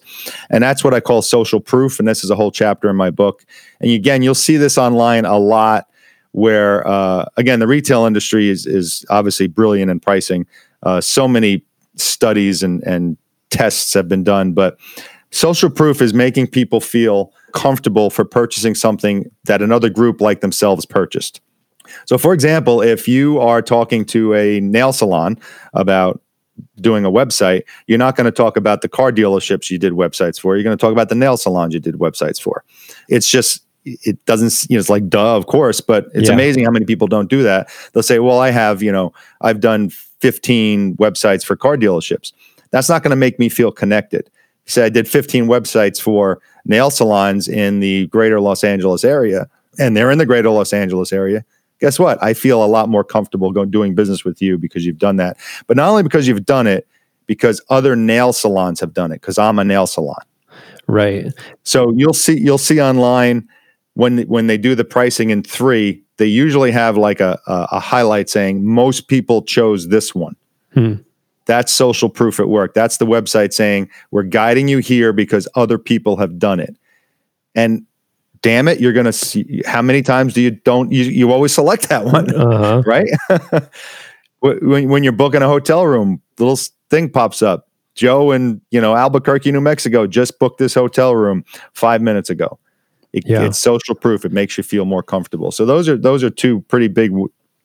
And 0.49 0.63
that's 0.63 0.83
what 0.83 0.93
I 0.93 0.99
call 0.99 1.21
social 1.21 1.59
proof. 1.59 1.99
And 1.99 2.07
this 2.07 2.23
is 2.23 2.29
a 2.29 2.35
whole 2.35 2.51
chapter 2.51 2.89
in 2.89 2.95
my 2.95 3.11
book. 3.11 3.45
And 3.79 3.91
again, 3.91 4.21
you'll 4.21 4.35
see 4.35 4.57
this 4.57 4.77
online 4.77 5.25
a 5.25 5.37
lot 5.37 5.87
where, 6.31 6.87
uh, 6.87 7.25
again, 7.37 7.59
the 7.59 7.67
retail 7.67 8.05
industry 8.05 8.49
is, 8.49 8.65
is 8.65 9.05
obviously 9.09 9.47
brilliant 9.47 9.89
in 9.89 9.99
pricing. 9.99 10.45
Uh, 10.83 11.01
so 11.01 11.27
many 11.27 11.63
studies 11.95 12.61
and, 12.61 12.83
and 12.83 13.17
tests 13.49 13.93
have 13.93 14.07
been 14.07 14.23
done, 14.23 14.53
but 14.53 14.77
social 15.31 15.69
proof 15.69 16.01
is 16.01 16.13
making 16.13 16.47
people 16.47 16.79
feel 16.79 17.33
comfortable 17.53 18.09
for 18.09 18.23
purchasing 18.23 18.75
something 18.75 19.29
that 19.45 19.61
another 19.61 19.89
group 19.89 20.21
like 20.21 20.41
themselves 20.41 20.85
purchased. 20.85 21.41
So, 22.05 22.17
for 22.17 22.33
example, 22.33 22.81
if 22.81 23.07
you 23.07 23.39
are 23.39 23.61
talking 23.61 24.05
to 24.05 24.33
a 24.33 24.59
nail 24.59 24.93
salon 24.93 25.37
about 25.73 26.21
doing 26.81 27.05
a 27.05 27.11
website, 27.11 27.63
you're 27.87 27.97
not 27.97 28.15
going 28.15 28.25
to 28.25 28.31
talk 28.31 28.57
about 28.57 28.81
the 28.81 28.89
car 28.89 29.11
dealerships 29.11 29.69
you 29.69 29.77
did 29.77 29.93
websites 29.93 30.39
for. 30.39 30.55
You're 30.55 30.63
going 30.63 30.77
to 30.77 30.81
talk 30.81 30.91
about 30.91 31.09
the 31.09 31.15
nail 31.15 31.37
salons 31.37 31.73
you 31.73 31.79
did 31.79 31.95
websites 31.95 32.41
for. 32.41 32.63
It's 33.09 33.29
just, 33.29 33.63
it 33.85 34.23
doesn't, 34.25 34.69
you 34.69 34.77
know, 34.77 34.79
it's 34.79 34.89
like, 34.89 35.07
duh, 35.07 35.35
of 35.35 35.47
course, 35.47 35.81
but 35.81 36.07
it's 36.13 36.27
yeah. 36.27 36.33
amazing 36.33 36.65
how 36.65 36.71
many 36.71 36.85
people 36.85 37.07
don't 37.07 37.29
do 37.29 37.43
that. 37.43 37.69
They'll 37.93 38.03
say, 38.03 38.19
well, 38.19 38.39
I 38.39 38.51
have, 38.51 38.83
you 38.83 38.91
know, 38.91 39.13
I've 39.41 39.59
done 39.59 39.89
15 39.89 40.97
websites 40.97 41.45
for 41.45 41.55
car 41.55 41.77
dealerships. 41.77 42.33
That's 42.71 42.89
not 42.89 43.03
going 43.03 43.11
to 43.11 43.17
make 43.17 43.39
me 43.39 43.49
feel 43.49 43.71
connected. 43.71 44.29
Say 44.65 44.83
I 44.83 44.89
did 44.89 45.07
15 45.07 45.45
websites 45.45 46.01
for 46.01 46.41
nail 46.65 46.89
salons 46.89 47.47
in 47.47 47.79
the 47.79 48.07
greater 48.07 48.41
Los 48.41 48.65
Angeles 48.65 49.05
area, 49.05 49.47
and 49.79 49.95
they're 49.95 50.11
in 50.11 50.17
the 50.17 50.25
greater 50.25 50.49
Los 50.49 50.73
Angeles 50.73 51.13
area 51.13 51.45
guess 51.79 51.99
what? 51.99 52.21
I 52.21 52.33
feel 52.33 52.63
a 52.63 52.65
lot 52.65 52.89
more 52.89 53.03
comfortable 53.03 53.51
going 53.51 53.69
doing 53.69 53.95
business 53.95 54.23
with 54.23 54.41
you 54.41 54.57
because 54.57 54.85
you've 54.85 54.97
done 54.97 55.17
that. 55.17 55.37
But 55.67 55.77
not 55.77 55.89
only 55.89 56.03
because 56.03 56.27
you've 56.27 56.45
done 56.45 56.67
it, 56.67 56.87
because 57.25 57.61
other 57.69 57.95
nail 57.95 58.33
salons 58.33 58.79
have 58.79 58.93
done 58.93 59.11
it. 59.11 59.21
Because 59.21 59.37
I'm 59.37 59.59
a 59.59 59.63
nail 59.63 59.85
salon. 59.85 60.21
Right. 60.87 61.33
So 61.63 61.93
you'll 61.95 62.13
see 62.13 62.39
you'll 62.39 62.57
see 62.57 62.81
online 62.81 63.47
when 63.93 64.19
when 64.23 64.47
they 64.47 64.57
do 64.57 64.73
the 64.73 64.85
pricing 64.85 65.29
in 65.29 65.43
three, 65.43 66.01
they 66.17 66.25
usually 66.25 66.71
have 66.71 66.97
like 66.97 67.19
a 67.19 67.39
a, 67.47 67.67
a 67.73 67.79
highlight 67.79 68.29
saying 68.29 68.65
most 68.65 69.07
people 69.07 69.41
chose 69.41 69.89
this 69.89 70.15
one. 70.15 70.35
Hmm. 70.73 70.93
That's 71.45 71.71
social 71.71 72.09
proof 72.09 72.39
at 72.39 72.49
work. 72.49 72.73
That's 72.73 72.97
the 72.97 73.05
website 73.05 73.53
saying 73.53 73.89
we're 74.11 74.23
guiding 74.23 74.67
you 74.67 74.79
here 74.79 75.13
because 75.13 75.47
other 75.55 75.77
people 75.77 76.17
have 76.17 76.39
done 76.39 76.59
it. 76.59 76.75
And 77.55 77.85
damn 78.41 78.67
it, 78.67 78.79
you're 78.79 78.93
going 78.93 79.05
to 79.05 79.13
see 79.13 79.61
how 79.65 79.81
many 79.81 80.01
times 80.01 80.33
do 80.33 80.41
you 80.41 80.51
don't, 80.51 80.91
you, 80.91 81.03
you 81.03 81.31
always 81.31 81.53
select 81.53 81.89
that 81.89 82.05
one, 82.05 82.33
uh-huh. 82.33 82.83
right? 82.85 83.07
when, 84.39 84.89
when 84.89 85.03
you're 85.03 85.13
booking 85.13 85.41
a 85.41 85.47
hotel 85.47 85.85
room, 85.85 86.21
little 86.39 86.57
thing 86.89 87.09
pops 87.09 87.41
up. 87.41 87.67
Joe 87.95 88.31
in, 88.31 88.61
you 88.69 88.79
know, 88.79 88.95
Albuquerque, 88.95 89.51
New 89.51 89.61
Mexico 89.61 90.05
just 90.05 90.37
booked 90.37 90.59
this 90.59 90.73
hotel 90.73 91.15
room 91.15 91.43
five 91.73 92.01
minutes 92.01 92.29
ago. 92.29 92.59
It, 93.11 93.23
yeah. 93.25 93.43
It's 93.43 93.57
social 93.57 93.95
proof. 93.95 94.23
It 94.23 94.31
makes 94.31 94.57
you 94.57 94.63
feel 94.63 94.85
more 94.85 95.01
comfortable. 95.01 95.51
So 95.51 95.65
those 95.65 95.89
are, 95.89 95.97
those 95.97 96.23
are 96.23 96.29
two 96.29 96.61
pretty 96.61 96.89
big, 96.89 97.11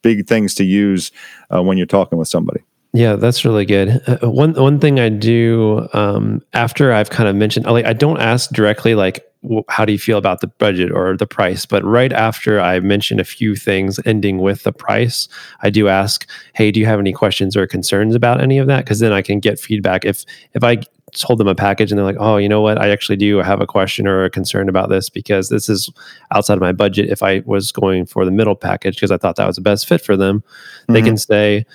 big 0.00 0.26
things 0.26 0.54
to 0.54 0.64
use 0.64 1.12
uh, 1.54 1.62
when 1.62 1.76
you're 1.76 1.86
talking 1.86 2.18
with 2.18 2.28
somebody. 2.28 2.62
Yeah, 2.94 3.16
that's 3.16 3.44
really 3.44 3.64
good. 3.64 4.02
Uh, 4.06 4.30
one 4.30 4.52
one 4.52 4.78
thing 4.78 5.00
I 5.00 5.08
do 5.08 5.88
um, 5.94 6.42
after 6.52 6.92
I've 6.92 7.08
kind 7.08 7.26
of 7.26 7.34
mentioned, 7.34 7.64
like 7.64 7.86
I 7.86 7.94
don't 7.94 8.20
ask 8.20 8.50
directly 8.50 8.94
like 8.94 9.24
how 9.68 9.84
do 9.84 9.92
you 9.92 9.98
feel 9.98 10.18
about 10.18 10.40
the 10.40 10.46
budget 10.46 10.92
or 10.92 11.16
the 11.16 11.26
price, 11.26 11.66
but 11.66 11.84
right 11.84 12.12
after 12.12 12.60
I 12.60 12.78
mention 12.80 13.18
a 13.18 13.24
few 13.24 13.56
things 13.56 13.98
ending 14.04 14.38
with 14.38 14.62
the 14.62 14.72
price, 14.72 15.28
I 15.62 15.70
do 15.70 15.88
ask, 15.88 16.28
hey, 16.54 16.70
do 16.70 16.78
you 16.78 16.86
have 16.86 17.00
any 17.00 17.12
questions 17.12 17.56
or 17.56 17.66
concerns 17.66 18.14
about 18.14 18.40
any 18.40 18.58
of 18.58 18.68
that? 18.68 18.84
Because 18.84 19.00
then 19.00 19.12
I 19.12 19.22
can 19.22 19.40
get 19.40 19.58
feedback. 19.58 20.04
If 20.04 20.24
if 20.54 20.62
I 20.62 20.82
told 21.14 21.38
them 21.38 21.48
a 21.48 21.54
package 21.54 21.90
and 21.90 21.98
they're 21.98 22.06
like, 22.06 22.16
oh, 22.18 22.36
you 22.36 22.48
know 22.48 22.60
what, 22.60 22.80
I 22.80 22.90
actually 22.90 23.16
do 23.16 23.38
have 23.38 23.60
a 23.60 23.66
question 23.66 24.06
or 24.06 24.24
a 24.24 24.30
concern 24.30 24.68
about 24.68 24.88
this 24.88 25.10
because 25.10 25.48
this 25.48 25.68
is 25.68 25.90
outside 26.30 26.54
of 26.54 26.60
my 26.60 26.72
budget. 26.72 27.10
If 27.10 27.22
I 27.22 27.42
was 27.44 27.70
going 27.72 28.06
for 28.06 28.24
the 28.24 28.30
middle 28.30 28.54
package 28.54 28.96
because 28.96 29.10
I 29.10 29.18
thought 29.18 29.36
that 29.36 29.46
was 29.46 29.56
the 29.56 29.62
best 29.62 29.86
fit 29.86 30.00
for 30.00 30.16
them, 30.16 30.40
mm-hmm. 30.40 30.94
they 30.94 31.02
can 31.02 31.16
say 31.18 31.66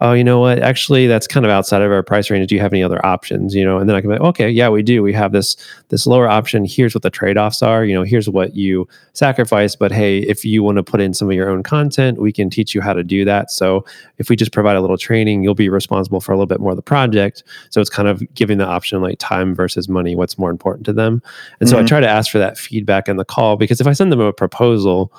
oh, 0.00 0.12
you 0.12 0.24
know 0.24 0.40
what? 0.40 0.58
Actually, 0.60 1.06
that's 1.06 1.26
kind 1.26 1.46
of 1.46 1.50
outside 1.50 1.82
of 1.82 1.90
our 1.90 2.02
price 2.02 2.30
range. 2.30 2.48
Do 2.48 2.54
you 2.54 2.60
have 2.60 2.72
any 2.72 2.82
other 2.82 3.04
options? 3.04 3.54
You 3.54 3.64
know, 3.64 3.78
and 3.78 3.88
then 3.88 3.96
I 3.96 4.00
can 4.00 4.10
be 4.10 4.14
like, 4.14 4.28
okay, 4.28 4.50
yeah, 4.50 4.68
we 4.68 4.82
do. 4.82 5.02
We 5.02 5.12
have 5.12 5.32
this 5.32 5.56
this 5.88 6.06
lower 6.06 6.28
option. 6.28 6.64
Here's 6.64 6.94
what 6.94 7.02
the 7.02 7.10
trade 7.10 7.38
offs 7.38 7.62
are. 7.62 7.84
You 7.84 7.94
know, 7.94 8.02
here's 8.02 8.28
what 8.28 8.54
you 8.54 8.88
sacrifice. 9.12 9.76
But 9.76 9.92
hey, 9.92 10.18
if 10.18 10.44
you 10.44 10.62
want 10.62 10.76
to 10.76 10.82
put 10.82 11.00
in 11.00 11.14
some 11.14 11.28
of 11.28 11.34
your 11.34 11.48
own 11.48 11.62
content, 11.62 12.20
we 12.20 12.32
can 12.32 12.50
teach 12.50 12.74
you 12.74 12.80
how 12.80 12.92
to 12.92 13.04
do 13.04 13.24
that. 13.24 13.50
So 13.50 13.84
if 14.18 14.28
we 14.28 14.36
just 14.36 14.52
provide 14.52 14.76
a 14.76 14.80
little 14.80 14.98
training, 14.98 15.42
you'll 15.42 15.54
be 15.54 15.68
responsible 15.68 16.20
for 16.20 16.32
a 16.32 16.36
little 16.36 16.46
bit 16.46 16.60
more 16.60 16.70
of 16.70 16.76
the 16.76 16.82
project. 16.82 17.44
So 17.70 17.80
it's 17.80 17.90
kind 17.90 18.08
of 18.08 18.22
giving 18.34 18.58
the 18.58 18.66
option 18.66 19.00
like 19.00 19.18
time 19.18 19.54
versus 19.54 19.88
money. 19.88 20.14
What's 20.16 20.38
more 20.38 20.50
important 20.50 20.86
to 20.86 20.92
them? 20.92 21.14
And 21.14 21.22
mm-hmm. 21.22 21.66
so 21.68 21.76
I 21.76 21.80
mm-hmm. 21.80 21.86
try 21.86 22.00
to 22.00 22.08
ask 22.08 22.30
for 22.30 22.38
that 22.38 22.58
feedback 22.58 23.08
in 23.08 23.16
the 23.16 23.24
call 23.24 23.56
because 23.56 23.80
if 23.80 23.86
I 23.86 23.92
send 23.92 24.12
them 24.12 24.20
a 24.20 24.32
proposal 24.32 25.12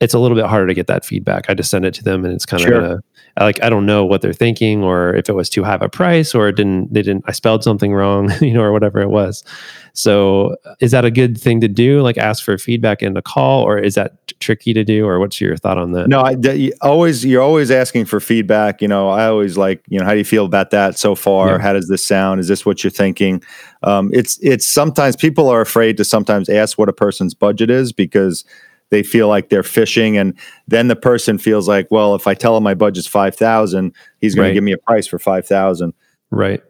it's 0.00 0.14
a 0.14 0.18
little 0.18 0.36
bit 0.36 0.46
harder 0.46 0.66
to 0.66 0.74
get 0.74 0.86
that 0.86 1.04
feedback. 1.04 1.50
I 1.50 1.54
just 1.54 1.70
send 1.70 1.84
it 1.84 1.92
to 1.94 2.02
them 2.02 2.24
and 2.24 2.32
it's 2.32 2.46
kind 2.46 2.62
sure. 2.62 2.80
of 2.80 3.04
like 3.38 3.62
I 3.62 3.68
don't 3.68 3.84
know 3.84 4.04
what 4.04 4.22
they're 4.22 4.32
thinking 4.32 4.82
or 4.82 5.14
if 5.14 5.28
it 5.28 5.34
was 5.34 5.50
too 5.50 5.62
high 5.62 5.74
of 5.74 5.82
a 5.82 5.90
price 5.90 6.34
or 6.34 6.48
it 6.48 6.56
didn't 6.56 6.92
they 6.92 7.02
didn't 7.02 7.24
I 7.26 7.32
spelled 7.32 7.62
something 7.62 7.92
wrong, 7.92 8.32
you 8.40 8.54
know, 8.54 8.62
or 8.62 8.72
whatever 8.72 9.00
it 9.00 9.08
was. 9.08 9.44
So 9.92 10.56
is 10.80 10.92
that 10.92 11.04
a 11.04 11.10
good 11.10 11.38
thing 11.38 11.60
to 11.60 11.68
do? 11.68 12.00
Like 12.00 12.16
ask 12.16 12.42
for 12.42 12.56
feedback 12.56 13.02
in 13.02 13.12
the 13.12 13.20
call 13.20 13.62
or 13.62 13.78
is 13.78 13.94
that 13.94 14.16
tricky 14.40 14.72
to 14.72 14.84
do 14.84 15.06
or 15.06 15.18
what's 15.18 15.38
your 15.38 15.56
thought 15.56 15.76
on 15.76 15.92
that? 15.92 16.08
No, 16.08 16.20
I 16.20 16.30
you 16.30 16.72
always 16.80 17.24
you're 17.24 17.42
always 17.42 17.70
asking 17.70 18.06
for 18.06 18.20
feedback, 18.20 18.80
you 18.80 18.88
know. 18.88 19.10
I 19.10 19.26
always 19.26 19.58
like, 19.58 19.84
you 19.88 19.98
know, 19.98 20.06
how 20.06 20.12
do 20.12 20.18
you 20.18 20.24
feel 20.24 20.46
about 20.46 20.70
that 20.70 20.98
so 20.98 21.14
far? 21.14 21.50
Yeah. 21.50 21.58
How 21.58 21.74
does 21.74 21.88
this 21.88 22.02
sound? 22.02 22.40
Is 22.40 22.48
this 22.48 22.64
what 22.64 22.82
you're 22.82 22.90
thinking? 22.90 23.42
Um, 23.82 24.10
it's 24.14 24.38
it's 24.42 24.66
sometimes 24.66 25.16
people 25.16 25.48
are 25.48 25.60
afraid 25.60 25.98
to 25.98 26.04
sometimes 26.04 26.48
ask 26.48 26.78
what 26.78 26.88
a 26.88 26.92
person's 26.94 27.34
budget 27.34 27.70
is 27.70 27.92
because 27.92 28.44
they 28.90 29.02
feel 29.02 29.28
like 29.28 29.48
they're 29.48 29.62
fishing 29.62 30.16
and 30.16 30.34
then 30.68 30.88
the 30.88 30.96
person 30.96 31.38
feels 31.38 31.68
like 31.68 31.86
well 31.90 32.14
if 32.14 32.26
i 32.26 32.34
tell 32.34 32.56
him 32.56 32.62
my 32.62 32.74
budget's 32.74 33.06
5000 33.06 33.94
he's 34.20 34.34
going 34.34 34.44
right. 34.44 34.48
to 34.48 34.54
give 34.54 34.64
me 34.64 34.72
a 34.72 34.78
price 34.78 35.06
for 35.06 35.18
5000 35.18 35.92
right 36.30 36.62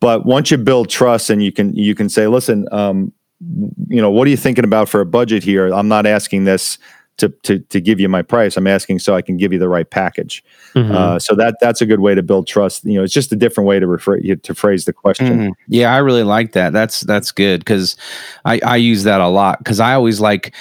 but 0.00 0.26
once 0.26 0.50
you 0.50 0.58
build 0.58 0.88
trust 0.88 1.30
and 1.30 1.42
you 1.42 1.52
can 1.52 1.74
you 1.74 1.94
can 1.94 2.08
say 2.08 2.26
listen 2.26 2.66
um, 2.72 3.12
you 3.88 4.00
know 4.00 4.10
what 4.10 4.26
are 4.26 4.30
you 4.30 4.36
thinking 4.36 4.64
about 4.64 4.88
for 4.88 5.00
a 5.00 5.06
budget 5.06 5.42
here 5.42 5.72
i'm 5.72 5.88
not 5.88 6.06
asking 6.06 6.44
this 6.44 6.78
to, 7.18 7.28
to, 7.42 7.58
to 7.58 7.80
give 7.80 8.00
you 8.00 8.08
my 8.08 8.22
price. 8.22 8.56
I'm 8.56 8.66
asking 8.66 9.00
so 9.00 9.14
I 9.14 9.22
can 9.22 9.36
give 9.36 9.52
you 9.52 9.58
the 9.58 9.68
right 9.68 9.88
package. 9.88 10.42
Mm-hmm. 10.74 10.94
Uh, 10.94 11.18
so 11.18 11.34
that 11.34 11.56
that's 11.60 11.80
a 11.80 11.86
good 11.86 12.00
way 12.00 12.14
to 12.14 12.22
build 12.22 12.46
trust. 12.46 12.84
You 12.84 12.94
know, 12.94 13.02
it's 13.02 13.12
just 13.12 13.32
a 13.32 13.36
different 13.36 13.66
way 13.66 13.78
to 13.78 13.86
refer 13.86 14.20
to 14.20 14.54
phrase 14.54 14.84
the 14.86 14.92
question. 14.92 15.26
Mm-hmm. 15.26 15.52
Yeah, 15.66 15.92
I 15.92 15.98
really 15.98 16.22
like 16.22 16.52
that. 16.52 16.72
That's 16.72 17.00
that's 17.00 17.32
good 17.32 17.60
because 17.60 17.96
I 18.44 18.60
I 18.64 18.76
use 18.76 19.02
that 19.02 19.20
a 19.20 19.28
lot 19.28 19.58
because 19.58 19.80
I 19.80 19.94
always 19.94 20.20
like 20.20 20.54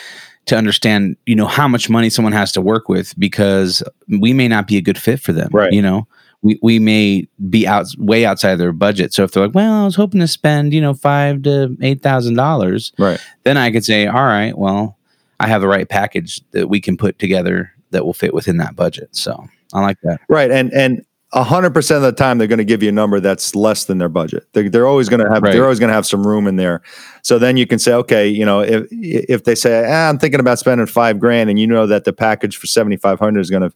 to 0.48 0.58
understand, 0.58 1.18
you 1.26 1.36
know, 1.36 1.46
how 1.46 1.68
much 1.68 1.90
money 1.90 2.10
someone 2.10 2.34
has 2.34 2.52
to 2.54 2.62
work 2.62 2.90
with 2.90 3.18
because 3.20 3.84
we 4.08 4.34
may 4.34 4.48
not 4.48 4.68
be 4.68 4.78
a 4.78 4.82
good 4.82 4.98
fit 4.98 5.20
for 5.20 5.34
them. 5.34 5.50
Right. 5.52 5.72
You 5.72 5.82
know, 5.82 6.08
we, 6.42 6.60
we 6.62 6.80
may 6.80 7.28
be 7.50 7.68
out 7.68 7.88
way 7.98 8.26
outside 8.26 8.56
their 8.56 8.72
budget. 8.72 9.14
So 9.14 9.24
if 9.24 9.32
they're 9.32 9.46
like, 9.46 9.56
well, 9.56 9.82
I 9.82 9.86
was 9.86 9.96
hoping 9.96 10.22
to 10.22 10.28
spend, 10.28 10.74
you 10.74 10.82
know, 10.82 10.94
five 10.94 11.44
to 11.44 11.76
eight 11.82 12.02
thousand 12.02 12.36
dollars, 12.36 12.94
right? 12.98 13.20
Then 13.44 13.58
I 13.58 13.72
could 13.72 13.84
say, 13.84 14.08
all 14.08 14.26
right, 14.26 14.58
well, 14.58 14.98
I 15.40 15.48
have 15.48 15.62
the 15.62 15.68
right 15.68 15.88
package 15.88 16.42
that 16.52 16.68
we 16.68 16.80
can 16.80 16.98
put 16.98 17.20
together 17.20 17.72
that 17.92 18.06
will 18.06 18.14
fit 18.14 18.34
within 18.34 18.58
that 18.58 18.76
budget. 18.76 19.16
So 19.16 19.48
I 19.74 19.82
like 19.82 19.98
that. 20.04 20.22
Right. 20.30 20.52
And 20.52 20.72
and 20.74 21.06
hundred 21.44 21.74
percent 21.74 21.98
of 21.98 22.04
the 22.04 22.12
time 22.12 22.38
they're 22.38 22.48
going 22.48 22.58
to 22.58 22.66
give 22.66 22.82
you 22.82 22.90
a 22.90 22.94
number 22.94 23.20
that's 23.20 23.56
less 23.56 23.86
than 23.86 23.98
their 23.98 24.10
budget. 24.10 24.48
They're, 24.54 24.70
they're 24.70 24.88
always 24.88 25.10
going 25.10 25.20
to 25.24 25.30
have 25.30 25.44
right. 25.44 25.54
they're 25.54 25.64
always 25.64 25.80
going 25.80 25.90
to 25.90 25.94
have 25.94 26.06
some 26.06 26.26
room 26.26 26.48
in 26.48 26.56
there. 26.56 26.82
So 27.22 27.38
then 27.40 27.58
you 27.58 27.68
can 27.68 27.80
say, 27.80 27.94
okay, 27.94 28.28
you 28.28 28.46
know, 28.46 28.62
if 28.62 28.88
if 28.92 29.44
they 29.44 29.56
say 29.56 29.86
ah, 29.86 30.10
I'm 30.10 30.18
thinking 30.18 30.40
about 30.40 30.60
spending 30.60 30.88
five 30.88 31.20
grand, 31.20 31.50
and 31.50 31.60
you 31.60 31.68
know 31.68 31.88
that 31.88 32.06
the 32.06 32.14
package 32.14 32.58
for 32.58 32.68
seventy 32.68 32.98
five 32.98 33.20
hundred 33.20 33.42
is 33.42 33.50
going 33.50 33.64
to 33.64 33.74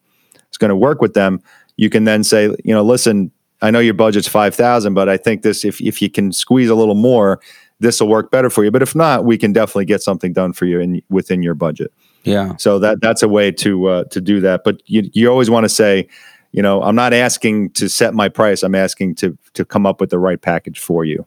is 0.51 0.57
going 0.57 0.69
to 0.69 0.75
work 0.75 1.01
with 1.01 1.13
them, 1.13 1.41
you 1.77 1.89
can 1.89 2.03
then 2.03 2.23
say, 2.23 2.45
you 2.63 2.73
know, 2.73 2.83
listen, 2.83 3.31
I 3.61 3.71
know 3.71 3.79
your 3.79 3.93
budget's 3.93 4.27
five 4.27 4.55
thousand, 4.55 4.93
but 4.93 5.09
I 5.09 5.17
think 5.17 5.41
this 5.41 5.65
if 5.65 5.81
if 5.81 6.01
you 6.01 6.09
can 6.09 6.31
squeeze 6.31 6.69
a 6.69 6.75
little 6.75 6.95
more, 6.95 7.39
this 7.79 7.99
will 7.99 8.07
work 8.07 8.31
better 8.31 8.49
for 8.49 8.63
you. 8.63 8.71
But 8.71 8.81
if 8.81 8.95
not, 8.95 9.25
we 9.25 9.37
can 9.37 9.53
definitely 9.53 9.85
get 9.85 10.01
something 10.01 10.33
done 10.33 10.53
for 10.53 10.65
you 10.65 10.79
in 10.79 11.01
within 11.09 11.43
your 11.43 11.55
budget. 11.55 11.91
Yeah. 12.23 12.55
So 12.57 12.79
that 12.79 13.01
that's 13.01 13.23
a 13.23 13.27
way 13.27 13.51
to 13.51 13.87
uh, 13.87 14.03
to 14.05 14.21
do 14.21 14.39
that. 14.41 14.63
But 14.63 14.81
you 14.85 15.09
you 15.13 15.29
always 15.29 15.49
want 15.49 15.65
to 15.65 15.69
say 15.69 16.07
you 16.51 16.61
know 16.61 16.81
i'm 16.83 16.95
not 16.95 17.13
asking 17.13 17.69
to 17.71 17.89
set 17.89 18.13
my 18.13 18.29
price. 18.29 18.63
I'm 18.63 18.75
asking 18.75 19.15
to 19.15 19.37
to 19.53 19.65
come 19.65 19.85
up 19.85 19.99
with 19.99 20.09
the 20.09 20.19
right 20.19 20.41
package 20.41 20.79
for 20.79 21.05
you 21.05 21.25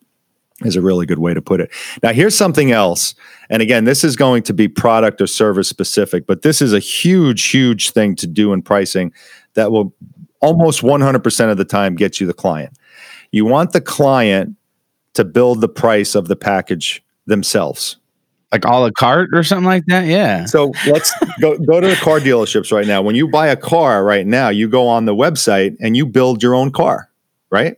is 0.64 0.76
a 0.76 0.80
really 0.80 1.04
good 1.04 1.18
way 1.18 1.34
to 1.34 1.42
put 1.42 1.60
it. 1.60 1.70
Now 2.02 2.12
here's 2.12 2.36
something 2.36 2.70
else. 2.70 3.14
And 3.50 3.60
again 3.60 3.84
this 3.84 4.04
is 4.04 4.16
going 4.16 4.42
to 4.44 4.54
be 4.54 4.68
product 4.68 5.20
or 5.20 5.26
service 5.26 5.68
specific 5.68 6.26
but 6.26 6.42
this 6.42 6.62
is 6.62 6.72
a 6.72 6.78
huge 6.78 7.44
huge 7.44 7.90
thing 7.90 8.14
to 8.16 8.26
do 8.26 8.52
in 8.52 8.62
pricing 8.62 9.12
that 9.54 9.72
will 9.72 9.94
almost 10.40 10.82
100% 10.82 11.50
of 11.50 11.56
the 11.56 11.64
time 11.64 11.94
get 11.94 12.20
you 12.20 12.26
the 12.26 12.34
client. 12.34 12.76
You 13.32 13.46
want 13.46 13.72
the 13.72 13.80
client 13.80 14.56
to 15.14 15.24
build 15.24 15.60
the 15.60 15.68
price 15.68 16.14
of 16.14 16.28
the 16.28 16.36
package 16.36 17.02
themselves 17.26 17.96
like 18.54 18.64
a 18.64 18.68
la 18.68 18.90
carte 18.90 19.34
or 19.34 19.42
something 19.42 19.64
like 19.64 19.84
that. 19.86 20.06
Yeah. 20.06 20.44
So 20.44 20.72
let's 20.86 21.12
go 21.40 21.58
go 21.58 21.80
to 21.80 21.88
the 21.88 21.96
car 21.96 22.20
dealerships 22.20 22.70
right 22.70 22.86
now. 22.86 23.02
When 23.02 23.16
you 23.16 23.28
buy 23.28 23.48
a 23.48 23.56
car 23.56 24.04
right 24.04 24.26
now, 24.26 24.48
you 24.48 24.68
go 24.68 24.86
on 24.86 25.06
the 25.06 25.14
website 25.14 25.76
and 25.80 25.96
you 25.96 26.06
build 26.06 26.40
your 26.42 26.54
own 26.54 26.70
car, 26.70 27.10
right? 27.50 27.76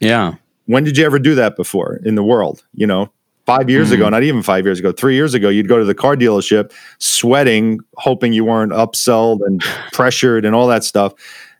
Yeah. 0.00 0.36
When 0.64 0.82
did 0.82 0.96
you 0.96 1.04
ever 1.04 1.18
do 1.18 1.34
that 1.34 1.56
before 1.56 2.00
in 2.04 2.14
the 2.14 2.22
world? 2.22 2.64
You 2.72 2.86
know, 2.86 3.12
five 3.44 3.68
years 3.68 3.88
mm-hmm. 3.88 3.96
ago, 3.96 4.08
not 4.08 4.22
even 4.22 4.42
five 4.42 4.64
years 4.64 4.78
ago, 4.78 4.92
three 4.92 5.14
years 5.14 5.34
ago, 5.34 5.50
you'd 5.50 5.68
go 5.68 5.78
to 5.78 5.84
the 5.84 5.94
car 5.94 6.16
dealership 6.16 6.72
sweating, 6.98 7.80
hoping 7.98 8.32
you 8.32 8.46
weren't 8.46 8.72
upsold 8.72 9.40
and 9.44 9.60
pressured 9.92 10.46
and 10.46 10.54
all 10.54 10.66
that 10.68 10.84
stuff. 10.84 11.12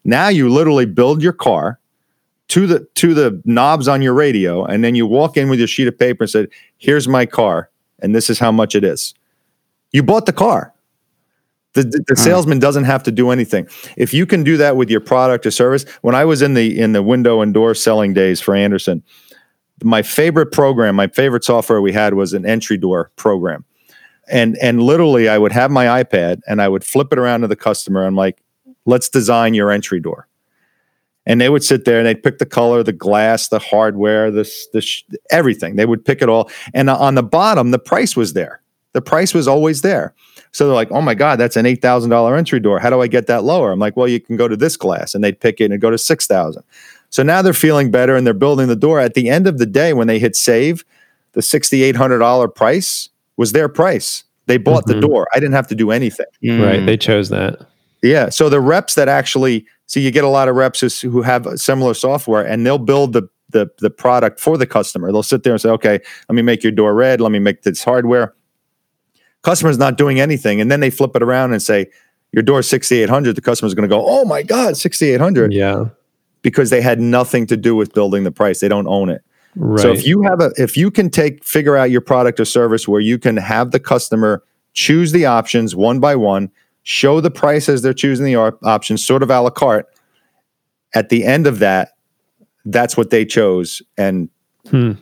Now 0.04 0.28
you 0.28 0.49
literally 0.49 0.87
build 0.87 1.23
your 1.23 1.35
car 1.35 1.78
to 2.49 2.66
the 2.66 2.88
to 2.94 3.12
the 3.12 3.42
knobs 3.44 3.88
on 3.88 4.00
your 4.00 4.14
radio, 4.14 4.64
and 4.64 4.83
then 4.83 4.94
you 4.94 5.06
walk 5.06 5.37
in 5.37 5.50
with 5.50 5.59
your 5.59 5.68
sheet 5.68 5.88
of 5.88 5.99
paper 5.99 6.25
and 6.25 6.30
said, 6.30 6.49
"Here's 6.78 7.06
my 7.06 7.26
car 7.26 7.68
and 8.04 8.14
this 8.14 8.28
is 8.30 8.38
how 8.38 8.52
much 8.52 8.75
it 8.75 8.84
is. 8.84 9.14
You 9.92 10.02
bought 10.02 10.26
the 10.26 10.32
car. 10.32 10.73
The, 11.73 11.82
the, 11.82 12.04
the, 12.06 12.14
hmm. 12.14 12.23
salesman 12.23 12.58
doesn't 12.61 12.84
have 12.84 13.02
to 13.04 13.11
do 13.11 13.30
anything. 13.30 13.66
If 13.96 14.14
you 14.14 14.26
can 14.26 14.44
do 14.44 14.56
that 14.58 14.76
with 14.76 14.90
your 14.90 15.00
product 15.00 15.44
or 15.46 15.50
service, 15.50 15.84
when 16.02 16.14
I 16.14 16.25
was 16.25 16.40
in 16.42 16.54
the 16.54 16.78
in 16.78 16.92
the 16.92 17.02
window 17.02 17.40
and 17.40 17.52
door 17.52 17.75
selling 17.75 18.14
days 18.14 18.40
for 18.40 18.54
Andersen, 18.54 19.02
my 19.82 20.02
favorite 20.02 20.52
program, 20.52 20.94
my 20.94 21.08
favorite 21.08 21.42
software 21.42 21.80
we 21.80 21.92
had 21.92 22.14
was 22.14 22.32
an 22.32 22.46
entry 22.46 22.76
door 22.76 23.11
program. 23.16 23.64
And 24.28 24.56
and 24.58 24.82
literally 24.82 25.28
I 25.28 25.38
would 25.38 25.52
have 25.52 25.70
my 25.70 26.02
iPad 26.04 26.40
and 26.46 26.62
I 26.62 26.68
would 26.68 26.84
flip 26.84 27.08
it 27.12 27.18
around 27.18 27.40
to 27.40 27.49
the 27.49 27.56
customer. 27.56 28.04
I'm 28.04 28.14
like, 28.14 28.40
let's 28.84 29.08
design 29.08 29.54
your 29.54 29.73
entry 29.73 29.99
door 29.99 30.28
and 31.26 31.40
they 31.40 31.49
would 31.49 31.64
sit 31.64 31.85
there 31.85 31.99
and 31.99 32.07
they'd 32.07 32.23
pick 32.23 32.38
the 32.38 32.47
color, 32.47 32.83
the 32.83 32.93
glass, 32.93 33.49
the 33.49 33.59
hardware, 33.59 34.31
this, 34.31 34.66
this, 34.73 35.02
everything. 35.31 35.76
They 35.76 35.87
would 35.87 36.04
pick 36.04 36.23
it 36.23 36.28
all, 36.28 36.50
and 36.73 36.90
on 36.90 37.14
the 37.14 37.23
bottom, 37.23 37.71
the 37.71 37.78
price 37.78 38.16
was 38.16 38.33
there. 38.33 38.61
The 38.93 39.02
price 39.02 39.35
was 39.35 39.49
always 39.49 39.83
there. 39.83 40.14
So 40.52 40.66
they're 40.66 40.75
like, 40.75 40.93
"Oh 40.93 41.00
my 41.00 41.14
God, 41.14 41.40
that's 41.40 41.57
an 41.57 41.66
eight 41.66 41.83
thousand 41.83 42.11
dollar 42.11 42.37
entry 42.37 42.61
door. 42.61 42.78
How 42.78 42.88
do 42.88 43.02
I 43.02 43.09
get 43.09 43.26
that 43.26 43.43
lower?" 43.43 43.73
I'm 43.73 43.81
like, 43.81 43.97
"Well, 43.97 44.07
you 44.07 44.21
can 44.21 44.37
go 44.37 44.47
to 44.47 44.57
this 44.57 44.76
glass," 44.76 45.14
and 45.14 45.25
they'd 45.25 45.38
pick 45.38 45.61
it 45.61 45.73
and 45.73 45.81
go 45.81 45.90
to 45.90 45.99
six 45.99 46.28
thousand. 46.28 46.62
So 47.11 47.23
now 47.25 47.43
they're 47.43 47.52
feeling 47.52 47.90
better 47.90 48.16
and 48.16 48.26
they're 48.26 48.35
building 48.35 48.69
the 48.69 48.76
door. 48.76 49.00
At 49.00 49.14
the 49.14 49.28
end 49.28 49.47
of 49.47 49.59
the 49.59 49.66
day, 49.66 49.93
when 49.93 50.07
they 50.07 50.19
hit 50.21 50.37
save, 50.37 50.85
the 51.33 51.43
sixty 51.43 51.83
eight 51.83 51.97
hundred 51.97 52.21
dollar 52.21 52.47
price 52.47 53.09
was 53.37 53.50
their 53.50 53.69
price. 53.69 54.23
They 54.47 54.59
bought 54.59 54.85
mm-hmm. 54.85 55.00
the 55.00 55.07
door. 55.07 55.26
I 55.35 55.40
didn't 55.40 55.54
have 55.54 55.66
to 55.69 55.75
do 55.75 55.90
anything. 55.90 56.26
Mm. 56.43 56.64
Right? 56.64 56.87
They 56.87 56.97
chose 56.97 57.31
that. 57.31 57.66
Yeah. 58.04 58.28
So 58.28 58.49
the 58.49 58.61
reps 58.61 58.94
that 58.96 59.08
actually 59.08 59.66
so 59.87 60.00
you 60.00 60.11
get 60.11 60.25
a 60.25 60.28
lot 60.28 60.49
of 60.49 60.56
reps 60.56 61.00
who 61.00 61.23
have 61.23 61.46
similar 61.56 61.94
software, 61.94 62.46
and 62.46 62.66
they'll 62.66 62.78
build 62.78 63.12
the 63.12 63.28
the 63.50 63.70
the 63.78 63.90
product 63.90 64.40
for 64.40 64.58
the 64.58 64.66
customer. 64.66 65.11
They'll 65.11 65.23
sit 65.23 65.42
there 65.42 65.52
and 65.52 65.61
say, 65.61 65.70
"Okay, 65.70 66.00
let 66.28 66.34
me 66.34 66.42
make 66.42 66.62
your 66.62 66.73
door 66.73 66.94
red. 66.94 67.20
Let 67.20 67.32
me 67.32 67.38
make 67.38 67.62
this 67.62 67.82
hardware." 67.82 68.34
Customer's 69.42 69.78
not 69.78 69.99
doing 69.99 70.20
anything, 70.20 70.61
and 70.61 70.70
then 70.70 70.80
they 70.80 70.90
flip 70.90 71.16
it 71.16 71.23
around 71.23 71.52
and 71.52 71.62
say, 71.62 71.87
"Your 72.32 72.42
door 72.42 72.62
sixty 72.62 73.02
eight 73.02 73.08
hundred. 73.08 73.37
The 73.37 73.40
customer's 73.40 73.75
going 73.75 73.88
to 73.88 73.94
go, 73.94 74.04
"Oh 74.06 74.25
my 74.25 74.42
god, 74.42 74.76
sixty 74.76 75.11
eight 75.11 75.20
hundred. 75.20 75.52
Yeah, 75.52 75.87
because 76.42 76.70
they 76.70 76.80
had 76.80 77.00
nothing 77.00 77.46
to 77.46 77.56
do 77.56 77.75
with 77.75 77.94
building 77.94 78.25
the 78.25 78.32
price. 78.32 78.61
They 78.61 78.68
don't 78.68 78.87
own 78.87 79.08
it. 79.08 79.23
Right. 79.56 79.80
So 79.82 79.92
if 79.92 80.06
you 80.06 80.23
have 80.23 80.40
a 80.40 80.52
if 80.56 80.76
you 80.76 80.90
can 80.90 81.11
take 81.11 81.44
figure 81.44 81.76
out 81.76 81.90
your 81.90 82.00
product 82.00 82.40
or 82.40 82.44
service 82.44 82.88
where 82.88 83.00
you 83.00 83.18
can 83.18 83.37
have 83.37 83.70
the 83.70 83.80
customer 83.80 84.42
choose 84.73 85.12
the 85.12 85.25
options 85.25 85.76
one 85.76 86.00
by 86.00 86.16
one 86.16 86.50
show 86.85 87.21
the 87.21 87.31
price 87.31 87.69
as 87.69 87.83
they're 87.83 87.93
choosing 87.93 88.25
the 88.25 88.37
options, 88.37 89.05
sort 89.05 89.23
of 89.23 89.31
a 89.31 89.41
la 89.41 89.50
carte. 89.50 89.87
At 90.95 91.09
the 91.09 91.25
end 91.25 91.49
of 91.49 91.59
that, 91.59 91.91
that's 92.64 92.97
what 92.97 93.11
they 93.11 93.25
chose, 93.25 93.83
and 93.99 94.31
hmm. 94.71 94.93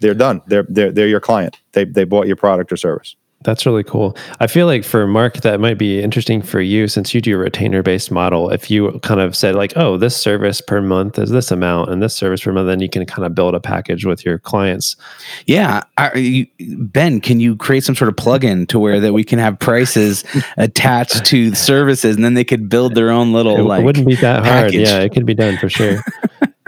they're 0.00 0.14
done. 0.14 0.42
They're 0.46 0.66
they're 0.68 0.92
they're 0.92 1.08
your 1.08 1.20
client. 1.20 1.58
They 1.72 1.84
they 1.84 2.04
bought 2.04 2.26
your 2.26 2.36
product 2.36 2.70
or 2.70 2.76
service. 2.76 3.16
That's 3.44 3.66
really 3.66 3.84
cool. 3.84 4.16
I 4.40 4.46
feel 4.46 4.66
like 4.66 4.84
for 4.84 5.06
Mark, 5.06 5.38
that 5.42 5.60
might 5.60 5.78
be 5.78 6.02
interesting 6.02 6.42
for 6.42 6.60
you 6.60 6.88
since 6.88 7.14
you 7.14 7.20
do 7.20 7.34
a 7.34 7.38
retainer 7.38 7.82
based 7.82 8.10
model. 8.10 8.50
If 8.50 8.70
you 8.70 8.98
kind 9.00 9.20
of 9.20 9.36
said, 9.36 9.54
like, 9.54 9.72
oh, 9.76 9.96
this 9.96 10.16
service 10.16 10.60
per 10.60 10.80
month 10.80 11.18
is 11.18 11.30
this 11.30 11.50
amount 11.50 11.90
and 11.90 12.02
this 12.02 12.14
service 12.14 12.42
per 12.42 12.52
month, 12.52 12.66
then 12.66 12.80
you 12.80 12.88
can 12.88 13.04
kind 13.06 13.26
of 13.26 13.34
build 13.34 13.54
a 13.54 13.60
package 13.60 14.04
with 14.04 14.24
your 14.24 14.38
clients. 14.38 14.96
Yeah. 15.46 15.82
You, 16.14 16.46
ben, 16.58 17.20
can 17.20 17.40
you 17.40 17.56
create 17.56 17.84
some 17.84 17.94
sort 17.94 18.08
of 18.08 18.16
plugin 18.16 18.68
to 18.68 18.78
where 18.78 19.00
that 19.00 19.12
we 19.12 19.24
can 19.24 19.38
have 19.38 19.58
prices 19.58 20.24
attached 20.56 21.24
to 21.26 21.54
services 21.54 22.16
and 22.16 22.24
then 22.24 22.34
they 22.34 22.44
could 22.44 22.68
build 22.68 22.94
their 22.94 23.10
own 23.10 23.32
little, 23.32 23.56
it, 23.56 23.62
like, 23.62 23.82
it 23.82 23.84
wouldn't 23.84 24.06
be 24.06 24.16
that 24.16 24.42
package. 24.42 24.88
hard. 24.88 25.00
Yeah, 25.00 25.00
it 25.00 25.12
could 25.12 25.26
be 25.26 25.34
done 25.34 25.58
for 25.58 25.68
sure. 25.68 26.02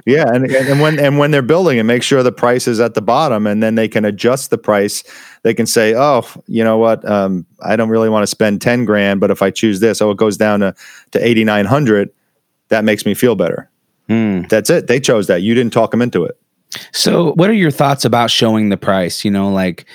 Yeah, 0.07 0.29
and 0.29 0.51
and 0.51 0.81
when 0.81 0.99
and 0.99 1.19
when 1.19 1.31
they're 1.31 1.41
building 1.41 1.79
it, 1.79 1.85
make 1.85 2.03
sure 2.03 2.23
the 2.23 2.31
price 2.31 2.69
is 2.69 2.79
at 2.79 2.93
the 2.93 3.01
bottom, 3.01 3.47
and 3.47 3.63
then 3.63 3.75
they 3.75 3.89
can 3.89 4.05
adjust 4.05 4.51
the 4.51 4.59
price. 4.59 5.03
They 5.45 5.55
can 5.55 5.67
say, 5.67 5.95
"Oh, 5.95 6.27
you 6.47 6.63
know 6.63 6.77
what? 6.77 7.09
Um, 7.09 7.47
I 7.63 7.77
don't 7.77 7.89
really 7.89 8.11
want 8.11 8.23
to 8.23 8.27
spend 8.27 8.61
ten 8.61 8.85
grand, 8.85 9.21
but 9.21 9.31
if 9.31 9.41
I 9.41 9.51
choose 9.51 9.81
this, 9.81 10.03
oh, 10.03 10.11
it 10.11 10.19
goes 10.19 10.37
down 10.37 10.61
to 10.61 10.75
to 11.13 11.27
eighty 11.27 11.43
nine 11.43 11.65
hundred. 11.65 12.11
That 12.69 12.85
makes 12.85 13.07
me 13.07 13.15
feel 13.15 13.35
better." 13.35 13.71
Mm. 14.11 14.49
That's 14.51 14.69
it. 14.69 14.89
They 14.89 15.01
chose 15.01 15.27
that. 15.29 15.41
You 15.41 15.55
didn't 15.55 15.73
talk 15.73 15.91
them 15.91 16.03
into 16.03 16.25
it. 16.25 16.39
So, 16.93 17.33
what 17.35 17.49
are 17.49 17.55
your 17.55 17.71
thoughts 17.71 18.05
about 18.05 18.31
showing 18.31 18.69
the 18.69 18.77
price? 18.77 19.25
You 19.25 19.31
know, 19.31 19.49
like 19.49 19.87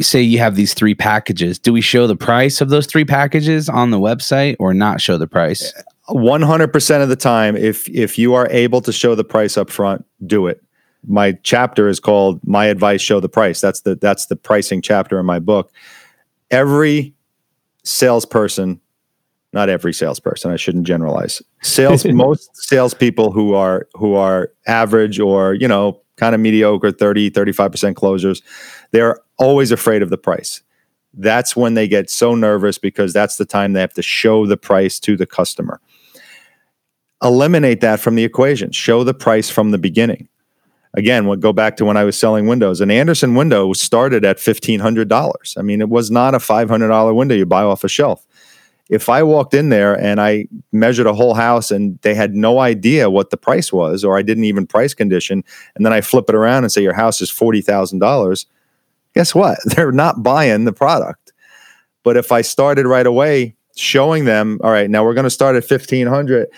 say 0.00 0.20
you 0.20 0.38
have 0.38 0.56
these 0.56 0.74
three 0.74 0.94
packages. 0.94 1.58
Do 1.58 1.72
we 1.72 1.80
show 1.80 2.06
the 2.06 2.16
price 2.16 2.60
of 2.60 2.70
those 2.70 2.86
three 2.86 3.04
packages 3.04 3.68
on 3.68 3.90
the 3.90 4.00
website 4.00 4.56
or 4.58 4.74
not 4.74 5.00
show 5.00 5.16
the 5.16 5.26
price? 5.26 5.72
100% 6.08 7.02
of 7.02 7.08
the 7.08 7.16
time 7.16 7.56
if 7.56 7.88
if 7.88 8.18
you 8.18 8.34
are 8.34 8.48
able 8.50 8.80
to 8.82 8.92
show 8.92 9.14
the 9.14 9.24
price 9.24 9.56
up 9.56 9.70
front 9.70 10.04
do 10.26 10.46
it. 10.46 10.62
My 11.06 11.32
chapter 11.42 11.88
is 11.88 12.00
called 12.00 12.40
my 12.46 12.66
advice 12.66 13.02
show 13.02 13.20
the 13.20 13.28
price. 13.28 13.60
That's 13.60 13.82
the 13.82 13.94
that's 13.94 14.26
the 14.26 14.36
pricing 14.36 14.82
chapter 14.82 15.18
in 15.18 15.26
my 15.26 15.38
book. 15.38 15.70
Every 16.50 17.14
salesperson 17.84 18.80
not 19.52 19.68
every 19.68 19.94
salesperson 19.94 20.50
i 20.50 20.56
shouldn't 20.56 20.86
generalize 20.86 21.40
sales 21.62 22.04
most 22.06 22.50
salespeople 22.56 23.30
who 23.30 23.54
are 23.54 23.86
who 23.94 24.14
are 24.14 24.50
average 24.66 25.20
or 25.20 25.54
you 25.54 25.68
know 25.68 26.00
kind 26.16 26.34
of 26.34 26.40
mediocre 26.40 26.90
30 26.90 27.30
35% 27.30 27.94
closers 27.94 28.42
they're 28.90 29.18
always 29.38 29.70
afraid 29.70 30.02
of 30.02 30.10
the 30.10 30.18
price 30.18 30.62
that's 31.16 31.56
when 31.56 31.74
they 31.74 31.88
get 31.88 32.10
so 32.10 32.34
nervous 32.34 32.78
because 32.78 33.12
that's 33.12 33.36
the 33.36 33.44
time 33.44 33.72
they 33.72 33.80
have 33.80 33.94
to 33.94 34.02
show 34.02 34.46
the 34.46 34.56
price 34.56 34.98
to 35.00 35.16
the 35.16 35.26
customer 35.26 35.80
eliminate 37.24 37.80
that 37.80 38.00
from 38.00 38.14
the 38.14 38.24
equation. 38.24 38.70
Show 38.70 39.02
the 39.02 39.14
price 39.14 39.50
from 39.50 39.70
the 39.70 39.78
beginning. 39.78 40.28
Again, 40.96 41.26
we'll 41.26 41.36
go 41.36 41.52
back 41.52 41.76
to 41.78 41.84
when 41.84 41.96
I 41.96 42.04
was 42.04 42.16
selling 42.16 42.46
windows. 42.46 42.80
An 42.80 42.90
Andersen 42.90 43.34
window 43.34 43.72
started 43.72 44.24
at 44.24 44.36
$1,500. 44.36 45.58
I 45.58 45.62
mean, 45.62 45.80
it 45.80 45.88
was 45.88 46.10
not 46.10 46.34
a 46.34 46.38
$500 46.38 47.16
window 47.16 47.34
you 47.34 47.46
buy 47.46 47.64
off 47.64 47.82
a 47.82 47.88
shelf. 47.88 48.24
If 48.90 49.08
I 49.08 49.22
walked 49.22 49.54
in 49.54 49.70
there 49.70 49.98
and 49.98 50.20
I 50.20 50.46
measured 50.70 51.06
a 51.06 51.14
whole 51.14 51.34
house 51.34 51.70
and 51.70 51.98
they 52.02 52.14
had 52.14 52.34
no 52.34 52.60
idea 52.60 53.10
what 53.10 53.30
the 53.30 53.36
price 53.36 53.72
was, 53.72 54.04
or 54.04 54.16
I 54.16 54.22
didn't 54.22 54.44
even 54.44 54.66
price 54.66 54.94
condition, 54.94 55.42
and 55.74 55.84
then 55.84 55.92
I 55.92 56.00
flip 56.00 56.26
it 56.28 56.34
around 56.34 56.64
and 56.64 56.72
say 56.72 56.82
your 56.82 56.92
house 56.92 57.20
is 57.20 57.30
$40,000, 57.30 58.46
guess 59.14 59.34
what? 59.34 59.58
They're 59.66 59.92
not 59.92 60.22
buying 60.22 60.64
the 60.64 60.72
product. 60.72 61.32
But 62.02 62.16
if 62.16 62.32
I 62.32 62.42
started 62.42 62.86
right 62.86 63.06
away 63.06 63.56
showing 63.76 64.24
them, 64.24 64.60
all 64.62 64.70
right, 64.70 64.90
now 64.90 65.04
we're 65.04 65.14
going 65.14 65.24
to 65.24 65.30
start 65.30 65.56
at 65.56 65.68
1500 65.68 66.48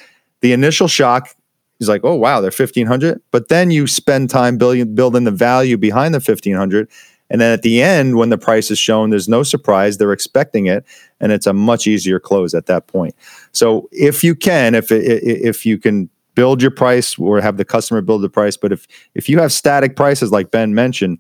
the 0.40 0.52
initial 0.52 0.88
shock 0.88 1.34
is 1.80 1.88
like, 1.88 2.02
oh 2.04 2.14
wow, 2.14 2.40
they're 2.40 2.50
fifteen 2.50 2.86
hundred. 2.86 3.20
But 3.30 3.48
then 3.48 3.70
you 3.70 3.86
spend 3.86 4.30
time 4.30 4.58
building 4.58 4.94
building 4.94 5.24
the 5.24 5.30
value 5.30 5.76
behind 5.76 6.14
the 6.14 6.20
fifteen 6.20 6.54
hundred, 6.54 6.88
and 7.30 7.40
then 7.40 7.52
at 7.52 7.62
the 7.62 7.82
end, 7.82 8.16
when 8.16 8.30
the 8.30 8.38
price 8.38 8.70
is 8.70 8.78
shown, 8.78 9.10
there's 9.10 9.28
no 9.28 9.42
surprise. 9.42 9.98
They're 9.98 10.12
expecting 10.12 10.66
it, 10.66 10.84
and 11.20 11.32
it's 11.32 11.46
a 11.46 11.52
much 11.52 11.86
easier 11.86 12.18
close 12.18 12.54
at 12.54 12.66
that 12.66 12.86
point. 12.86 13.14
So 13.52 13.88
if 13.92 14.24
you 14.24 14.34
can, 14.34 14.74
if 14.74 14.90
if 14.90 15.66
you 15.66 15.78
can 15.78 16.08
build 16.34 16.60
your 16.60 16.70
price 16.70 17.18
or 17.18 17.40
have 17.40 17.56
the 17.56 17.64
customer 17.64 18.02
build 18.02 18.22
the 18.22 18.30
price, 18.30 18.56
but 18.56 18.72
if 18.72 18.86
if 19.14 19.28
you 19.28 19.38
have 19.38 19.52
static 19.52 19.96
prices 19.96 20.30
like 20.30 20.50
Ben 20.50 20.74
mentioned, 20.74 21.18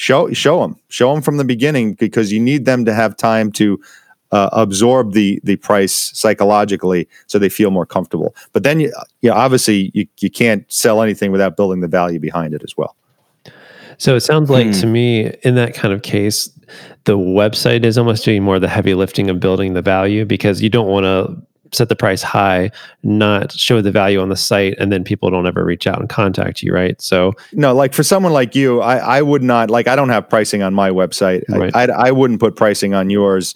show 0.00 0.32
show 0.32 0.60
them 0.62 0.74
show 0.88 1.12
them 1.12 1.22
from 1.22 1.36
the 1.36 1.44
beginning 1.44 1.92
because 1.94 2.32
you 2.32 2.40
need 2.40 2.64
them 2.64 2.86
to 2.86 2.94
have 2.94 3.14
time 3.18 3.52
to 3.52 3.78
uh, 4.32 4.48
absorb 4.52 5.12
the 5.12 5.38
the 5.44 5.56
price 5.56 5.94
psychologically 6.14 7.06
so 7.26 7.38
they 7.38 7.50
feel 7.50 7.70
more 7.70 7.84
comfortable. 7.84 8.34
But 8.54 8.62
then 8.62 8.80
you, 8.80 8.90
you 9.20 9.28
know, 9.28 9.36
obviously 9.36 9.90
you, 9.92 10.06
you 10.20 10.30
can't 10.30 10.64
sell 10.72 11.02
anything 11.02 11.32
without 11.32 11.54
building 11.54 11.80
the 11.80 11.88
value 11.88 12.18
behind 12.18 12.54
it 12.54 12.62
as 12.62 12.74
well. 12.78 12.96
So 13.98 14.16
it 14.16 14.20
sounds 14.20 14.48
like 14.48 14.68
Hmm. 14.68 14.80
to 14.80 14.86
me 14.86 15.36
in 15.42 15.54
that 15.56 15.74
kind 15.74 15.92
of 15.92 16.00
case, 16.00 16.48
the 17.04 17.18
website 17.18 17.84
is 17.84 17.98
almost 17.98 18.24
doing 18.24 18.42
more 18.42 18.54
of 18.54 18.62
the 18.62 18.68
heavy 18.68 18.94
lifting 18.94 19.28
of 19.28 19.38
building 19.38 19.74
the 19.74 19.82
value 19.82 20.24
because 20.24 20.62
you 20.62 20.70
don't 20.70 20.88
want 20.88 21.04
to 21.04 21.36
set 21.72 21.88
the 21.88 21.96
price 21.96 22.22
high, 22.22 22.70
not 23.02 23.52
show 23.52 23.80
the 23.80 23.90
value 23.90 24.20
on 24.20 24.28
the 24.28 24.36
site, 24.36 24.74
and 24.78 24.90
then 24.92 25.04
people 25.04 25.30
don't 25.30 25.46
ever 25.46 25.64
reach 25.64 25.86
out 25.86 26.00
and 26.00 26.08
contact 26.08 26.62
you, 26.62 26.72
right? 26.72 27.00
So 27.00 27.32
No, 27.52 27.74
like 27.74 27.94
for 27.94 28.02
someone 28.02 28.32
like 28.32 28.54
you, 28.54 28.80
I, 28.80 28.96
I 28.96 29.22
would 29.22 29.42
not 29.42 29.70
like 29.70 29.88
I 29.88 29.96
don't 29.96 30.10
have 30.10 30.28
pricing 30.28 30.62
on 30.62 30.74
my 30.74 30.90
website. 30.90 31.44
Right. 31.48 31.74
I, 31.74 31.84
I 31.84 32.08
I 32.08 32.12
wouldn't 32.12 32.40
put 32.40 32.56
pricing 32.56 32.94
on 32.94 33.10
yours 33.10 33.54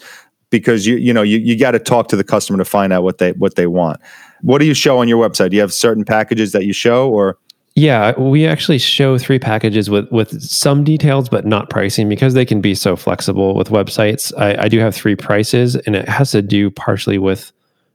because 0.50 0.86
you 0.86 0.96
you 0.96 1.12
know 1.12 1.22
you, 1.22 1.38
you 1.38 1.58
got 1.58 1.72
to 1.72 1.80
talk 1.80 2.08
to 2.08 2.16
the 2.16 2.24
customer 2.24 2.58
to 2.58 2.64
find 2.64 2.92
out 2.92 3.02
what 3.02 3.18
they 3.18 3.32
what 3.32 3.56
they 3.56 3.66
want. 3.66 4.00
What 4.42 4.58
do 4.58 4.66
you 4.66 4.74
show 4.74 4.98
on 4.98 5.08
your 5.08 5.28
website? 5.28 5.50
Do 5.50 5.56
you 5.56 5.62
have 5.62 5.72
certain 5.72 6.04
packages 6.04 6.52
that 6.52 6.64
you 6.64 6.72
show 6.72 7.10
or 7.10 7.38
Yeah, 7.74 8.18
we 8.20 8.46
actually 8.46 8.78
show 8.78 9.18
three 9.18 9.40
packages 9.40 9.90
with 9.90 10.08
with 10.12 10.40
some 10.40 10.84
details, 10.84 11.28
but 11.28 11.44
not 11.44 11.70
pricing 11.70 12.08
because 12.08 12.34
they 12.34 12.44
can 12.44 12.60
be 12.60 12.74
so 12.74 12.94
flexible 12.94 13.56
with 13.56 13.68
websites. 13.70 14.32
I, 14.38 14.64
I 14.64 14.68
do 14.68 14.78
have 14.78 14.94
three 14.94 15.16
prices, 15.16 15.74
and 15.74 15.96
it 15.96 16.08
has 16.08 16.30
to 16.30 16.42
do 16.42 16.70
partially 16.70 17.18
with 17.18 17.52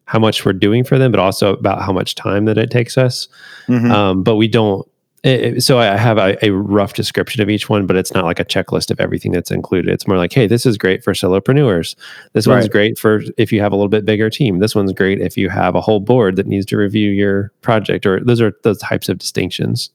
how 0.09 0.17
much 0.17 0.43
we're 0.43 0.53
doing 0.53 0.83
for 0.83 0.97
them, 0.97 1.11
but 1.11 1.19
also 1.19 1.53
about 1.53 1.83
how 1.83 1.91
much 1.93 2.15
time 2.15 2.45
that 2.45 2.57
it 2.57 2.71
takes 2.71 2.97
us. 2.97 3.27
Mhm. 3.67 3.91
Um, 3.91 4.23
but 4.23 4.37
we 4.37 4.47
don't. 4.47 4.87
It, 5.21 5.41
it- 5.57 5.61
so 5.63 5.77
I 5.77 5.97
have 5.97 6.17
a, 6.17 6.35
a 6.43 6.49
rough 6.51 6.93
description 6.93 7.41
of 7.43 7.49
each 7.49 7.69
one, 7.69 7.85
but 7.85 7.95
it's 7.95 8.13
not 8.13 8.23
like 8.25 8.39
a 8.39 8.45
checklist 8.45 8.89
of 8.89 8.99
everything 8.99 9.31
that's 9.33 9.51
included. 9.51 9.93
It's 9.93 10.07
more 10.07 10.17
like, 10.17 10.33
hey, 10.33 10.47
this 10.47 10.65
is 10.65 10.77
great 10.79 11.03
for 11.03 11.13
solopreneurs. 11.13 11.95
This 12.33 12.47
one's 12.47 12.63
Right. 12.63 12.71
great 12.71 12.97
for 12.97 13.21
if 13.37 13.51
you 13.51 13.61
have 13.61 13.71
a 13.71 13.75
little 13.75 13.89
bit 13.89 14.03
bigger 14.05 14.29
team. 14.31 14.57
This 14.59 14.73
one's 14.73 14.93
great 14.93 15.21
if 15.21 15.37
you 15.37 15.49
have 15.49 15.75
a 15.75 15.81
whole 15.81 15.99
board 15.99 16.37
that 16.37 16.47
needs 16.47 16.65
to 16.67 16.77
review 16.77 17.09
your 17.11 17.51
project. 17.61 18.05
Or 18.07 18.19
those 18.21 18.41
are 18.41 18.53
those 18.63 18.79
types 18.79 19.09
of 19.09 19.19
distinctions. 19.19 19.91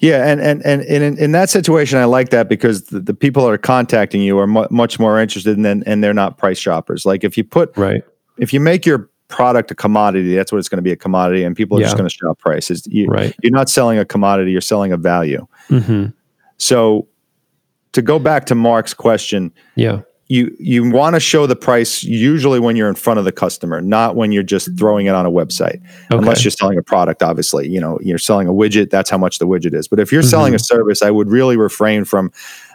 Yeah, 0.00 0.26
and 0.30 0.40
and 0.40 0.64
and, 0.64 0.82
and 0.82 1.02
in, 1.02 1.18
in 1.18 1.32
that 1.32 1.48
situation, 1.50 1.98
I 1.98 2.04
like 2.04 2.28
that 2.30 2.48
because 2.48 2.84
the, 2.84 3.00
the 3.00 3.14
people 3.14 3.44
that 3.46 3.50
are 3.52 3.58
contacting 3.58 4.20
you 4.20 4.38
are 4.38 4.46
mu- 4.46 4.66
much 4.70 4.98
more 5.00 5.18
interested 5.18 5.58
in, 5.58 5.82
and 5.84 6.04
they're 6.04 6.14
not 6.14 6.38
price 6.38 6.58
shoppers. 6.58 7.04
Like 7.06 7.24
if 7.24 7.36
you 7.38 7.42
put 7.44 7.76
Right. 7.76 8.02
if 8.38 8.52
you 8.52 8.60
make 8.60 8.84
your 8.86 9.08
product 9.28 9.70
a 9.70 9.74
commodity, 9.74 10.34
that's 10.34 10.52
what 10.52 10.58
it's 10.58 10.68
going 10.68 10.78
to 10.78 10.82
be 10.82 10.92
a 10.92 10.96
commodity, 10.96 11.42
and 11.42 11.56
people 11.56 11.78
are 11.78 11.82
just 11.82 11.96
going 11.96 12.08
to 12.08 12.14
shop 12.14 12.38
prices. 12.38 12.86
You, 12.86 13.06
Right. 13.08 13.34
You're 13.42 13.52
not 13.52 13.68
selling 13.68 13.98
a 13.98 14.04
commodity; 14.04 14.52
you're 14.52 14.60
selling 14.60 14.92
a 14.92 14.96
value. 14.96 15.46
hmm 15.68 16.06
So, 16.58 17.08
to 17.92 18.02
go 18.02 18.18
back 18.18 18.46
to 18.46 18.54
Mark's 18.54 18.94
question, 18.94 19.52
Yeah. 19.74 20.00
you 20.28 20.54
you 20.60 20.90
want 20.90 21.14
to 21.14 21.20
show 21.20 21.46
the 21.46 21.56
price 21.56 22.02
usually 22.04 22.60
when 22.60 22.76
you're 22.76 22.88
in 22.88 22.94
front 22.94 23.18
of 23.18 23.24
the 23.24 23.32
customer, 23.32 23.80
not 23.80 24.16
when 24.16 24.32
you're 24.32 24.42
just 24.42 24.76
throwing 24.78 25.06
it 25.06 25.14
on 25.14 25.24
a 25.26 25.30
website. 25.30 25.80
Okay. 26.10 26.18
Unless 26.18 26.44
you're 26.44 26.50
selling 26.50 26.78
a 26.78 26.82
product, 26.82 27.22
obviously, 27.22 27.68
you 27.68 27.80
know, 27.80 27.98
you're 28.02 28.18
selling 28.18 28.48
a 28.48 28.52
widget, 28.52 28.90
that's 28.90 29.08
how 29.10 29.18
much 29.18 29.38
the 29.38 29.46
widget 29.46 29.74
is. 29.74 29.88
But 29.88 29.98
if 29.98 30.12
you're 30.12 30.22
selling 30.22 30.54
a 30.54 30.58
service, 30.58 31.00
I 31.02 31.10
would 31.10 31.28
really 31.30 31.56
refrain 31.56 32.04
from 32.04 32.30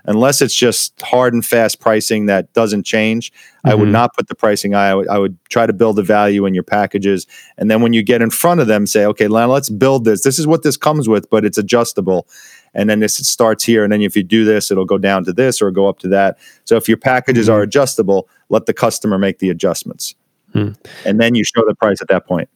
unless 0.06 0.42
it's 0.42 0.56
just 0.56 1.00
hard 1.02 1.34
and 1.34 1.46
fast 1.46 1.80
pricing 1.80 2.26
that 2.28 2.52
doesn't 2.54 2.84
change. 2.84 3.32
I 3.64 3.76
would 3.76 3.90
Mhm. 3.90 3.92
not 3.92 4.16
put 4.16 4.28
the 4.28 4.36
pricing. 4.36 4.74
I 4.74 4.96
would, 4.96 5.08
I 5.08 5.18
would 5.18 5.38
try 5.50 5.66
to 5.66 5.74
build 5.74 5.96
the 5.96 6.04
value 6.04 6.46
in 6.46 6.54
your 6.54 6.64
packages, 6.64 7.28
and 7.58 7.70
then 7.70 7.82
when 7.82 7.94
you 7.94 8.04
get 8.04 8.22
in 8.22 8.30
front 8.30 8.60
of 8.62 8.68
them, 8.68 8.88
say, 8.88 9.06
okay, 9.06 9.28
let's 9.28 9.70
build 9.70 10.06
this. 10.06 10.24
This 10.24 10.40
is 10.40 10.48
what 10.48 10.64
this 10.64 10.78
comes 10.78 11.08
with, 11.08 11.30
but 11.30 11.46
it's 11.46 11.58
adjustable. 11.58 12.28
And 12.74 12.90
then 12.90 13.02
this 13.02 13.16
starts 13.16 13.64
here, 13.66 13.84
and 13.84 13.92
then 13.92 14.02
if 14.02 14.16
you 14.16 14.24
do 14.24 14.46
this, 14.46 14.72
it'll 14.72 14.86
go 14.86 14.98
down 14.98 15.26
to 15.26 15.34
this 15.34 15.62
or 15.62 15.72
go 15.72 15.90
up 15.90 16.00
to 16.00 16.08
that. 16.08 16.38
So 16.64 16.78
if 16.78 16.88
your 16.88 16.98
packages 16.98 17.50
are 17.50 17.62
adjustable, 17.62 18.30
let 18.50 18.66
the 18.66 18.74
customer 18.74 19.18
make 19.18 19.40
the 19.40 19.50
adjustments, 19.50 20.16
Hmm. 20.54 20.70
and 21.06 21.20
then 21.20 21.36
you 21.36 21.44
show 21.44 21.64
the 21.68 21.76
price 21.76 22.02
at 22.02 22.08
that 22.08 22.26
point. 22.26 22.50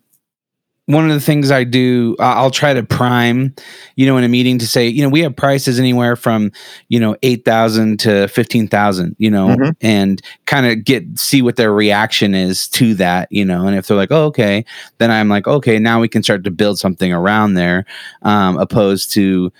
One 0.87 1.05
of 1.05 1.11
the 1.15 1.19
things 1.19 1.49
I 1.49 1.63
do, 1.63 2.15
I'll 2.19 2.51
try 2.51 2.73
to 2.73 2.83
prime, 2.83 3.55
you 3.95 4.05
know, 4.05 4.17
in 4.17 4.23
a 4.23 4.29
meeting 4.29 4.59
to 4.59 4.67
say, 4.67 4.87
you 4.87 5.01
know, 5.01 5.09
we 5.09 5.21
have 5.21 5.35
prices 5.35 5.79
anywhere 5.79 6.15
from, 6.15 6.51
you 6.89 6.99
know, 6.99 7.15
8,000 7.23 7.99
to 8.01 8.27
15,000, 8.27 9.15
you 9.17 9.31
know, 9.31 9.47
Mhm. 9.47 9.75
and 9.81 10.21
kind 10.45 10.67
of 10.67 10.83
get, 10.83 11.17
see 11.17 11.41
what 11.41 11.55
their 11.55 11.73
reaction 11.73 12.35
is 12.35 12.67
to 12.69 12.93
that, 12.95 13.27
you 13.31 13.43
know, 13.43 13.65
and 13.65 13.75
if 13.75 13.87
they're 13.87 13.97
like, 13.97 14.11
oh, 14.11 14.25
okay, 14.25 14.63
then 14.99 15.09
I'm 15.09 15.27
like, 15.27 15.47
okay, 15.47 15.79
now 15.79 15.99
we 15.99 16.07
can 16.07 16.21
start 16.21 16.43
to 16.43 16.51
build 16.51 16.77
something 16.77 17.11
around 17.11 17.55
there, 17.55 17.85
um, 18.21 18.57
opposed 18.57 19.11
to 19.13 19.51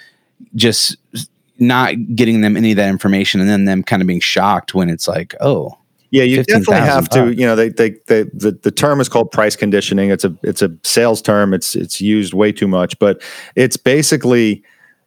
just 0.54 0.96
not 1.58 1.96
getting 2.16 2.42
them 2.42 2.56
any 2.56 2.72
of 2.72 2.78
that 2.78 2.90
information 2.90 3.40
and 3.42 3.50
then 3.50 3.66
them 3.66 3.82
kind 3.82 4.02
of 4.04 4.08
being 4.08 4.20
shocked 4.20 4.76
when 4.76 4.90
it's 4.92 5.08
like, 5.08 5.34
oh, 5.42 5.76
Yeah, 6.12 6.24
you 6.24 6.38
definitely 6.38 6.76
15,000 6.76 6.84
have 6.86 7.10
to. 7.10 7.34
You 7.34 7.46
know, 7.46 7.56
they, 7.56 7.70
they, 7.70 7.92
they, 8.08 8.24
the 8.24 8.58
the 8.62 8.72
term 8.72 9.02
is 9.02 9.10
called 9.10 9.32
price 9.32 9.56
conditioning. 9.56 10.12
It's 10.12 10.24
a 10.24 10.36
it's 10.44 10.62
a 10.62 10.72
sales 10.84 11.22
term. 11.22 11.54
It's 11.54 11.76
it's 11.76 12.00
used 12.00 12.34
way 12.34 12.52
too 12.52 12.68
much, 12.68 12.98
but 13.00 13.22
it's 13.56 13.78
basically 13.78 14.64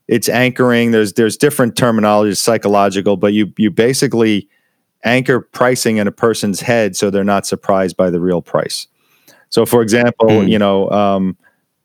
it's 0.08 0.28
anchoring. 0.28 0.90
There's 0.90 1.14
there's 1.14 1.37
different 1.37 1.74
terminologies, 1.74 2.38
psychological, 2.38 3.16
but 3.16 3.32
you 3.32 3.52
you 3.56 3.70
basically 3.70 4.48
anchor 5.04 5.40
pricing 5.40 5.98
in 5.98 6.06
a 6.08 6.12
person's 6.12 6.61
head 6.61 6.96
so 6.96 7.08
they're 7.11 7.24
not 7.24 7.46
surprised 7.46 7.96
by 7.96 8.11
the 8.11 8.20
real 8.20 8.42
price. 8.42 8.88
So, 9.50 9.64
for 9.64 9.82
example, 9.82 10.28
mm. 10.28 10.48
you 10.48 10.58
know, 10.58 10.90
um, 10.90 11.37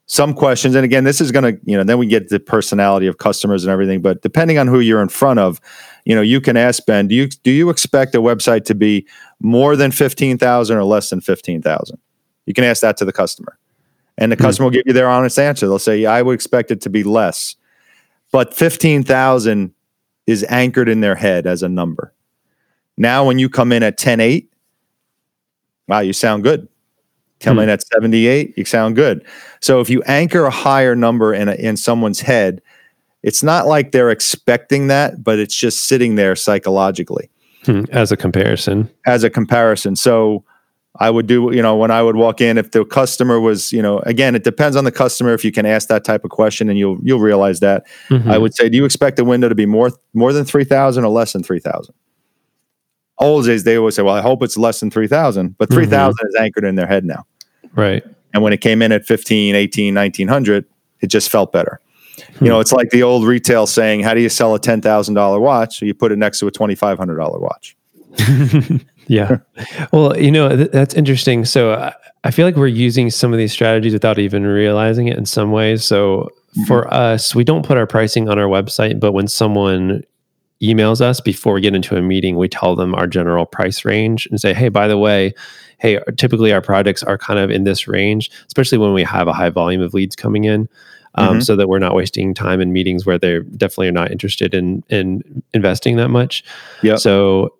some 0.05 0.33
questions, 0.33 0.75
and 0.75 0.83
again, 0.83 1.05
this 1.05 1.21
is 1.21 1.31
going 1.31 1.55
to, 1.55 1.61
you 1.63 1.77
know, 1.77 1.83
then 1.83 1.97
we 1.97 2.07
get 2.07 2.29
the 2.29 2.39
personality 2.39 3.07
of 3.07 3.17
customers 3.17 3.63
and 3.63 3.71
everything. 3.71 4.01
But 4.01 4.21
depending 4.21 4.57
on 4.57 4.67
who 4.67 4.79
you're 4.79 5.01
in 5.01 5.09
front 5.09 5.39
of, 5.39 5.61
you 6.05 6.15
know, 6.15 6.21
you 6.21 6.41
can 6.41 6.57
ask 6.57 6.85
Ben, 6.85 7.07
do 7.07 7.15
you 7.15 7.27
do 7.27 7.51
you 7.51 7.69
expect 7.69 8.15
a 8.15 8.19
website 8.19 8.65
to 8.65 8.75
be 8.75 9.07
more 9.39 9.75
than 9.75 9.91
fifteen 9.91 10.37
thousand 10.37 10.77
or 10.77 10.83
less 10.83 11.09
than 11.09 11.21
fifteen 11.21 11.61
thousand? 11.61 11.97
You 12.45 12.53
can 12.53 12.63
ask 12.63 12.81
that 12.81 12.97
to 12.97 13.05
the 13.05 13.13
customer, 13.13 13.57
and 14.17 14.31
the 14.31 14.37
mm. 14.37 14.41
customer 14.41 14.65
will 14.65 14.71
give 14.71 14.83
you 14.85 14.93
their 14.93 15.09
honest 15.09 15.39
answer. 15.39 15.67
They'll 15.67 15.79
say, 15.79 15.99
"Yeah, 15.99 16.11
I 16.11 16.21
would 16.21 16.33
expect 16.33 16.71
it 16.71 16.81
to 16.81 16.89
be 16.89 17.03
less," 17.03 17.55
but 18.31 18.53
fifteen 18.53 19.03
thousand 19.03 19.73
is 20.27 20.45
anchored 20.49 20.89
in 20.89 21.01
their 21.01 21.15
head 21.15 21.45
as 21.45 21.63
a 21.63 21.69
number. 21.69 22.13
Now, 22.97 23.25
when 23.25 23.39
you 23.39 23.49
come 23.49 23.71
in 23.71 23.83
at 23.83 23.97
10 23.97 24.19
8, 24.19 24.49
wow, 25.87 25.99
you 25.99 26.13
sound 26.13 26.43
good. 26.43 26.67
Come 27.39 27.57
hmm. 27.57 27.63
in 27.63 27.69
at 27.69 27.83
78, 27.85 28.57
you 28.57 28.65
sound 28.65 28.95
good. 28.95 29.25
So 29.59 29.81
if 29.81 29.89
you 29.89 30.01
anchor 30.03 30.45
a 30.45 30.51
higher 30.51 30.95
number 30.95 31.33
in, 31.33 31.49
a, 31.49 31.53
in 31.55 31.75
someone's 31.75 32.21
head, 32.21 32.61
it's 33.23 33.41
not 33.41 33.65
like 33.65 33.91
they're 33.91 34.11
expecting 34.11 34.87
that, 34.87 35.23
but 35.23 35.39
it's 35.39 35.55
just 35.55 35.85
sitting 35.85 36.15
there 36.15 36.35
psychologically. 36.35 37.29
Hmm. 37.65 37.85
As 37.91 38.11
a 38.11 38.17
comparison. 38.17 38.89
As 39.05 39.23
a 39.23 39.29
comparison. 39.29 39.95
So 39.95 40.43
I 40.99 41.09
would 41.09 41.25
do, 41.25 41.49
you 41.53 41.61
know, 41.61 41.75
when 41.75 41.89
I 41.89 42.03
would 42.03 42.17
walk 42.17 42.41
in, 42.41 42.57
if 42.57 42.71
the 42.71 42.85
customer 42.85 43.39
was, 43.39 43.71
you 43.71 43.81
know, 43.81 43.99
again, 43.99 44.35
it 44.35 44.43
depends 44.43 44.75
on 44.75 44.83
the 44.83 44.91
customer. 44.91 45.33
If 45.33 45.43
you 45.43 45.51
can 45.51 45.65
ask 45.65 45.87
that 45.87 46.03
type 46.03 46.23
of 46.23 46.29
question, 46.29 46.69
and 46.69 46.77
you'll 46.77 46.99
you'll 47.01 47.19
realize 47.19 47.61
that. 47.61 47.87
Mm-hmm. 48.09 48.29
I 48.29 48.37
would 48.37 48.53
say, 48.53 48.69
do 48.69 48.77
you 48.77 48.85
expect 48.85 49.17
the 49.17 49.25
window 49.25 49.49
to 49.49 49.55
be 49.55 49.65
more 49.65 49.91
more 50.13 50.33
than 50.33 50.45
three 50.45 50.65
thousand 50.65 51.05
or 51.05 51.09
less 51.09 51.33
than 51.33 51.41
three 51.41 51.59
thousand? 51.59 51.95
Old 53.17 53.45
days, 53.45 53.63
they 53.63 53.77
always 53.77 53.95
say, 53.95 54.01
well, 54.01 54.15
I 54.15 54.21
hope 54.21 54.43
it's 54.43 54.57
less 54.57 54.79
than 54.81 54.91
three 54.91 55.07
thousand, 55.07 55.57
but 55.57 55.71
three 55.71 55.85
thousand 55.85 56.25
mm 56.25 56.29
mm-hmm. 56.29 56.35
is 56.37 56.43
anchored 56.43 56.65
in 56.65 56.75
their 56.75 56.87
head 56.87 57.05
now. 57.05 57.25
Right. 57.73 58.03
And 58.33 58.43
when 58.43 58.51
it 58.51 58.61
came 58.61 58.81
in 58.81 58.91
at 58.91 59.05
15, 59.05 59.55
18, 59.55 59.93
1900, 59.93 60.65
it 61.01 61.07
just 61.07 61.29
felt 61.29 61.51
better. 61.51 61.79
Hmm. 62.37 62.45
You 62.45 62.51
know, 62.51 62.59
it's 62.59 62.71
like 62.71 62.89
the 62.89 63.03
old 63.03 63.25
retail 63.25 63.67
saying, 63.67 64.01
how 64.01 64.13
do 64.13 64.21
you 64.21 64.29
sell 64.29 64.55
a 64.55 64.59
$10,000 64.59 65.41
watch? 65.41 65.79
So 65.79 65.85
you 65.85 65.93
put 65.93 66.11
it 66.11 66.17
next 66.17 66.39
to 66.39 66.47
a 66.47 66.51
$2,500 66.51 67.39
watch. 67.39 67.75
yeah. 69.07 69.37
Well, 69.91 70.17
you 70.17 70.31
know, 70.31 70.55
th- 70.55 70.71
that's 70.71 70.93
interesting. 70.93 71.45
So 71.45 71.73
I, 71.73 71.93
I 72.23 72.31
feel 72.31 72.45
like 72.45 72.55
we're 72.55 72.67
using 72.67 73.09
some 73.09 73.33
of 73.33 73.39
these 73.39 73.51
strategies 73.51 73.93
without 73.93 74.19
even 74.19 74.45
realizing 74.45 75.07
it 75.07 75.17
in 75.17 75.25
some 75.25 75.51
ways. 75.51 75.83
So 75.83 76.29
mm-hmm. 76.55 76.63
for 76.65 76.91
us, 76.93 77.33
we 77.33 77.43
don't 77.43 77.65
put 77.65 77.77
our 77.77 77.87
pricing 77.87 78.29
on 78.29 78.39
our 78.39 78.47
website, 78.47 78.99
but 78.99 79.11
when 79.13 79.27
someone 79.27 80.03
emails 80.61 81.01
us 81.01 81.19
before 81.19 81.53
we 81.53 81.61
get 81.61 81.75
into 81.75 81.97
a 81.97 82.01
meeting, 82.01 82.37
we 82.37 82.47
tell 82.47 82.75
them 82.75 82.95
our 82.95 83.05
general 83.07 83.45
price 83.45 83.83
range 83.83 84.25
and 84.27 84.39
say, 84.39 84.53
hey, 84.53 84.69
by 84.69 84.87
the 84.87 84.97
way, 84.97 85.33
hey, 85.79 85.99
typically 86.15 86.53
our 86.53 86.61
products 86.61 87.03
are 87.03 87.17
kind 87.17 87.39
of 87.39 87.51
in 87.51 87.65
this 87.65 87.87
range, 87.87 88.31
especially 88.47 88.77
when 88.77 88.93
we 88.93 89.03
have 89.03 89.27
a 89.27 89.33
high 89.33 89.49
volume 89.49 89.81
of 89.81 89.93
leads 89.93 90.15
coming 90.15 90.45
in. 90.45 90.69
Um, 91.15 91.27
mm-hmm. 91.27 91.39
so 91.41 91.55
that 91.55 91.69
we're 91.69 91.77
not 91.77 91.93
wasting 91.93 92.33
time 92.33 92.59
in 92.59 92.73
meetings 92.73 93.05
where 93.05 93.19
they 93.19 93.39
definitely 93.55 93.89
are 93.89 93.91
not 93.91 94.11
interested 94.11 94.55
in 94.55 94.83
in 94.89 95.43
investing 95.53 95.95
that 95.97 96.09
much. 96.09 96.43
Yeah. 96.81 96.95
So 96.95 97.53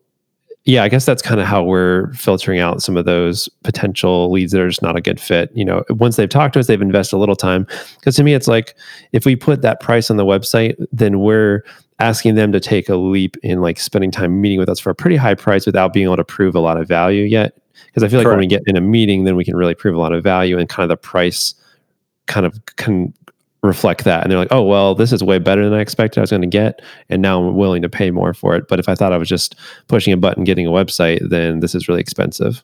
yeah, 0.66 0.84
I 0.84 0.90
guess 0.90 1.06
that's 1.06 1.22
kind 1.22 1.42
of 1.42 1.46
how 1.46 1.62
we're 1.62 2.12
filtering 2.14 2.60
out 2.60 2.82
some 2.82 2.96
of 2.96 3.04
those 3.04 3.50
potential 3.64 4.32
leads 4.32 4.54
that 4.54 4.62
are 4.62 4.70
just 4.70 4.82
not 4.82 4.96
a 4.96 5.02
good 5.02 5.20
fit. 5.20 5.52
You 5.54 5.66
know, 5.66 5.84
once 5.90 6.16
they've 6.16 6.30
talked 6.30 6.54
to 6.54 6.60
us, 6.60 6.68
they've 6.68 6.82
invested 6.82 7.18
a 7.18 7.20
little 7.20 7.36
time. 7.36 7.68
Because 8.00 8.16
to 8.16 8.24
me, 8.24 8.34
it's 8.34 8.48
like 8.48 8.76
if 9.12 9.26
we 9.26 9.36
put 9.36 9.62
that 9.62 9.82
price 9.82 10.10
on 10.10 10.16
the 10.16 10.26
website, 10.26 10.76
then 10.94 11.20
we're 11.20 11.66
asking 12.00 12.36
them 12.36 12.54
to 12.54 12.62
take 12.62 12.88
a 12.88 12.96
leap 12.96 13.36
in 13.44 13.60
like 13.60 13.78
spending 13.78 14.10
time 14.10 14.40
meeting 14.40 14.58
with 14.58 14.70
us 14.70 14.80
for 14.80 14.90
a 14.90 14.96
pretty 14.96 15.18
high 15.18 15.36
price 15.36 15.66
without 15.66 15.92
being 15.92 16.06
able 16.06 16.16
to 16.16 16.24
prove 16.24 16.56
a 16.56 16.60
lot 16.60 16.80
of 16.80 16.88
value 16.88 17.24
yet. 17.24 17.58
Because 17.88 18.04
I 18.04 18.08
feel 18.08 18.20
like 18.20 18.26
Correct. 18.26 18.38
when 18.38 18.44
we 18.44 18.48
get 18.48 18.64
in 18.66 18.78
a 18.78 18.82
meeting, 18.82 19.26
then 19.26 19.36
we 19.36 19.44
can 19.44 19.58
really 19.58 19.76
prove 19.76 19.96
a 19.96 20.00
lot 20.00 20.14
of 20.14 20.24
value 20.24 20.58
and 20.58 20.70
kind 20.70 20.84
of 20.84 20.90
the 20.90 20.98
price 20.98 21.56
kind 22.28 22.46
of 22.46 22.58
can 22.78 23.14
reflect 23.64 24.04
that. 24.04 24.24
And 24.24 24.32
they're 24.32 24.38
like, 24.38 24.52
oh, 24.52 24.62
well, 24.62 24.94
this 24.94 25.12
is 25.12 25.24
way 25.24 25.40
better 25.40 25.64
than 25.64 25.74
I 25.74 25.80
expected 25.80 26.20
I 26.20 26.22
was 26.22 26.30
going 26.30 26.42
to 26.42 26.48
get. 26.48 26.82
And 27.10 27.22
now 27.22 27.42
I'm 27.42 27.56
willing 27.56 27.82
to 27.82 27.90
pay 27.90 28.12
more 28.12 28.34
for 28.34 28.56
it. 28.56 28.68
But 28.68 28.80
if 28.80 28.90
I 28.90 28.96
thought 28.96 29.14
I 29.14 29.18
was 29.18 29.30
just 29.30 29.56
pushing 29.88 30.14
a 30.14 30.18
button, 30.18 30.44
getting 30.44 30.68
a 30.68 30.72
website, 30.72 31.28
then 31.30 31.62
this 31.62 31.74
is 31.74 31.88
really 31.88 32.02
expensive. 32.02 32.64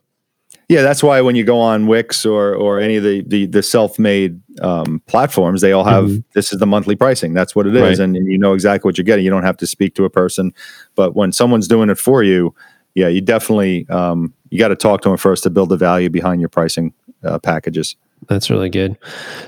Yeah, 0.68 0.82
that's 0.82 1.02
why 1.02 1.20
when 1.20 1.34
you 1.34 1.42
go 1.42 1.58
on 1.58 1.88
Wix 1.88 2.24
or 2.24 2.54
or 2.54 2.78
any 2.78 2.94
of 2.94 3.02
the 3.02 3.24
the, 3.26 3.46
the 3.46 3.60
self 3.60 3.98
made 3.98 4.40
um, 4.60 5.02
platforms, 5.06 5.62
they 5.62 5.72
all 5.72 5.82
have 5.82 6.04
mm-hmm. 6.04 6.20
this 6.34 6.52
is 6.52 6.60
the 6.60 6.66
monthly 6.66 6.94
pricing. 6.94 7.34
That's 7.34 7.56
what 7.56 7.66
it 7.66 7.74
is, 7.74 7.82
right. 7.82 7.98
and, 7.98 8.16
and 8.16 8.30
you 8.30 8.38
know 8.38 8.54
exactly 8.54 8.86
what 8.86 8.96
you're 8.96 9.04
getting. 9.04 9.24
You 9.24 9.32
don't 9.32 9.42
have 9.42 9.56
to 9.56 9.66
speak 9.66 9.96
to 9.96 10.04
a 10.04 10.10
person, 10.10 10.54
but 10.94 11.16
when 11.16 11.32
someone's 11.32 11.66
doing 11.66 11.90
it 11.90 11.98
for 11.98 12.22
you, 12.22 12.54
yeah, 12.94 13.08
you 13.08 13.20
definitely 13.20 13.88
um, 13.88 14.32
you 14.50 14.60
got 14.60 14.68
to 14.68 14.76
talk 14.76 15.00
to 15.00 15.08
them 15.08 15.18
first 15.18 15.42
to 15.42 15.50
build 15.50 15.70
the 15.70 15.76
value 15.76 16.08
behind 16.08 16.40
your 16.40 16.48
pricing 16.48 16.94
uh, 17.24 17.40
packages. 17.40 17.96
That's 18.28 18.50
really 18.50 18.68
good. 18.68 18.98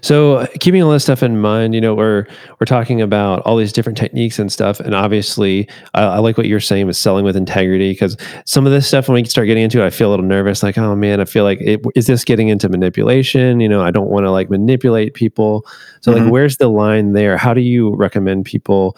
So, 0.00 0.46
keeping 0.58 0.82
all 0.82 0.90
this 0.90 1.02
stuff 1.02 1.22
in 1.22 1.40
mind, 1.40 1.74
you 1.74 1.80
know, 1.80 1.94
we're 1.94 2.26
we're 2.58 2.64
talking 2.64 3.02
about 3.02 3.40
all 3.42 3.56
these 3.56 3.72
different 3.72 3.98
techniques 3.98 4.38
and 4.38 4.50
stuff, 4.50 4.80
and 4.80 4.94
obviously, 4.94 5.68
I, 5.94 6.02
I 6.04 6.18
like 6.18 6.38
what 6.38 6.46
you're 6.46 6.58
saying 6.58 6.86
with 6.86 6.96
selling 6.96 7.24
with 7.24 7.36
integrity 7.36 7.92
because 7.92 8.16
some 8.46 8.66
of 8.66 8.72
this 8.72 8.88
stuff, 8.88 9.08
when 9.08 9.22
we 9.22 9.28
start 9.28 9.46
getting 9.46 9.62
into, 9.62 9.82
it, 9.82 9.86
I 9.86 9.90
feel 9.90 10.08
a 10.08 10.12
little 10.12 10.24
nervous. 10.24 10.62
Like, 10.62 10.78
oh 10.78 10.96
man, 10.96 11.20
I 11.20 11.26
feel 11.26 11.44
like 11.44 11.60
it, 11.60 11.80
is 11.94 12.06
this 12.06 12.24
getting 12.24 12.48
into 12.48 12.68
manipulation? 12.68 13.60
You 13.60 13.68
know, 13.68 13.82
I 13.82 13.90
don't 13.90 14.08
want 14.08 14.24
to 14.24 14.30
like 14.30 14.48
manipulate 14.48 15.14
people. 15.14 15.66
So, 16.00 16.12
mm-hmm. 16.12 16.24
like, 16.24 16.32
where's 16.32 16.56
the 16.56 16.68
line 16.68 17.12
there? 17.12 17.36
How 17.36 17.52
do 17.52 17.60
you 17.60 17.94
recommend 17.94 18.46
people 18.46 18.96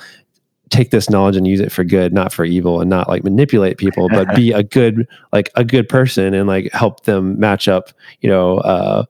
take 0.71 0.91
this 0.91 1.11
knowledge 1.11 1.37
and 1.37 1.47
use 1.47 1.61
it 1.61 1.71
for 1.71 1.85
good, 1.85 2.13
not 2.13 2.33
for 2.33 2.45
evil, 2.45 2.81
and 2.81 2.89
not 2.89 3.09
like 3.09 3.25
manipulate 3.25 3.77
people, 3.77 4.09
but 4.09 4.35
be 4.37 4.53
a 4.53 4.63
good 4.63 5.07
like 5.33 5.51
a 5.57 5.65
good 5.65 5.89
person 5.89 6.33
and 6.33 6.47
like 6.47 6.73
help 6.73 7.05
them 7.05 7.39
match 7.41 7.67
up, 7.67 7.91
you 8.21 8.31
know. 8.31 8.59
uh 8.59 9.05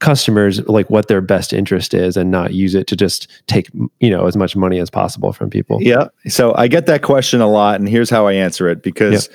customers 0.00 0.60
like 0.68 0.88
what 0.90 1.08
their 1.08 1.20
best 1.20 1.52
interest 1.52 1.92
is 1.92 2.16
and 2.16 2.30
not 2.30 2.54
use 2.54 2.74
it 2.74 2.86
to 2.86 2.96
just 2.96 3.28
take 3.46 3.68
you 4.00 4.10
know 4.10 4.26
as 4.26 4.36
much 4.36 4.54
money 4.54 4.78
as 4.78 4.90
possible 4.90 5.32
from 5.32 5.50
people. 5.50 5.82
Yeah. 5.82 6.08
So 6.28 6.54
i 6.54 6.68
get 6.68 6.86
that 6.86 7.02
question 7.02 7.40
a 7.40 7.48
lot 7.48 7.80
and 7.80 7.88
here's 7.88 8.10
how 8.10 8.26
i 8.26 8.32
answer 8.32 8.68
it 8.68 8.82
because 8.82 9.28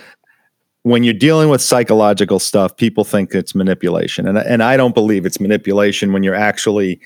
when 0.83 1.03
you're 1.03 1.13
dealing 1.13 1.49
with 1.49 1.61
psychological 1.61 2.39
stuff 2.39 2.75
people 2.77 3.03
think 3.03 3.33
it's 3.33 3.55
manipulation 3.55 4.27
and, 4.27 4.37
and 4.37 4.63
i 4.63 4.77
don't 4.77 4.93
believe 4.93 5.25
it's 5.25 5.39
manipulation 5.39 6.13
when 6.13 6.23
you're 6.23 6.35
actually 6.35 6.99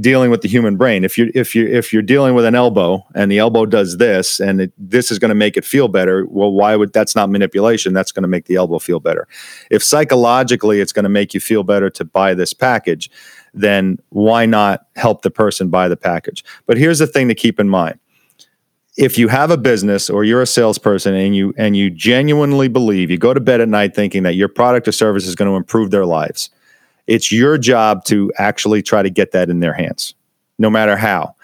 dealing 0.00 0.30
with 0.30 0.42
the 0.42 0.48
human 0.48 0.76
brain. 0.76 1.04
If 1.04 1.16
you 1.16 1.30
if 1.34 1.54
you 1.54 1.66
if 1.66 1.92
you're 1.92 2.02
dealing 2.02 2.34
with 2.34 2.44
an 2.44 2.54
elbow 2.54 3.04
and 3.14 3.30
the 3.30 3.38
elbow 3.38 3.64
does 3.66 3.98
this 3.98 4.40
and 4.40 4.62
it, 4.62 4.72
this 4.76 5.10
is 5.10 5.18
going 5.18 5.28
to 5.28 5.34
make 5.34 5.56
it 5.56 5.64
feel 5.64 5.88
better, 5.88 6.26
well, 6.26 6.52
why 6.52 6.74
would 6.76 6.92
that's 6.92 7.14
not 7.14 7.30
manipulation? 7.30 7.92
That's 7.92 8.12
going 8.12 8.22
to 8.22 8.28
make 8.28 8.46
the 8.46 8.56
elbow 8.56 8.78
feel 8.78 9.00
better. 9.00 9.28
If 9.70 9.82
psychologically 9.82 10.80
it's 10.80 10.92
going 10.92 11.04
to 11.04 11.08
make 11.08 11.34
you 11.34 11.40
feel 11.40 11.62
better 11.62 11.90
to 11.90 12.04
buy 12.04 12.34
this 12.34 12.52
package, 12.52 13.10
then 13.52 13.98
why 14.08 14.46
not 14.46 14.86
help 14.96 15.22
the 15.22 15.30
person 15.30 15.68
buy 15.68 15.88
the 15.88 15.96
package? 15.96 16.44
But 16.66 16.76
here's 16.76 16.98
the 16.98 17.06
thing 17.06 17.28
to 17.28 17.34
keep 17.34 17.60
in 17.60 17.68
mind. 17.68 17.98
If 18.96 19.18
you 19.18 19.26
have 19.28 19.50
a 19.50 19.56
business 19.56 20.08
or 20.08 20.22
you're 20.24 20.42
a 20.42 20.46
salesperson 20.46 21.14
and 21.14 21.34
you 21.34 21.52
and 21.56 21.76
you 21.76 21.90
genuinely 21.90 22.68
believe 22.68 23.10
you 23.10 23.18
go 23.18 23.34
to 23.34 23.40
bed 23.40 23.60
at 23.60 23.68
night 23.68 23.94
thinking 23.94 24.22
that 24.24 24.34
your 24.34 24.48
product 24.48 24.86
or 24.86 24.92
service 24.92 25.26
is 25.26 25.34
going 25.34 25.50
to 25.50 25.56
improve 25.56 25.90
their 25.90 26.06
lives, 26.06 26.50
it's 27.06 27.30
your 27.30 27.58
job 27.58 28.04
to 28.04 28.32
actually 28.38 28.82
try 28.82 29.02
to 29.02 29.10
get 29.10 29.32
that 29.32 29.50
in 29.50 29.60
their 29.60 29.74
hands, 29.74 30.14
no 30.58 30.70
matter 30.70 30.96
how. 30.96 31.34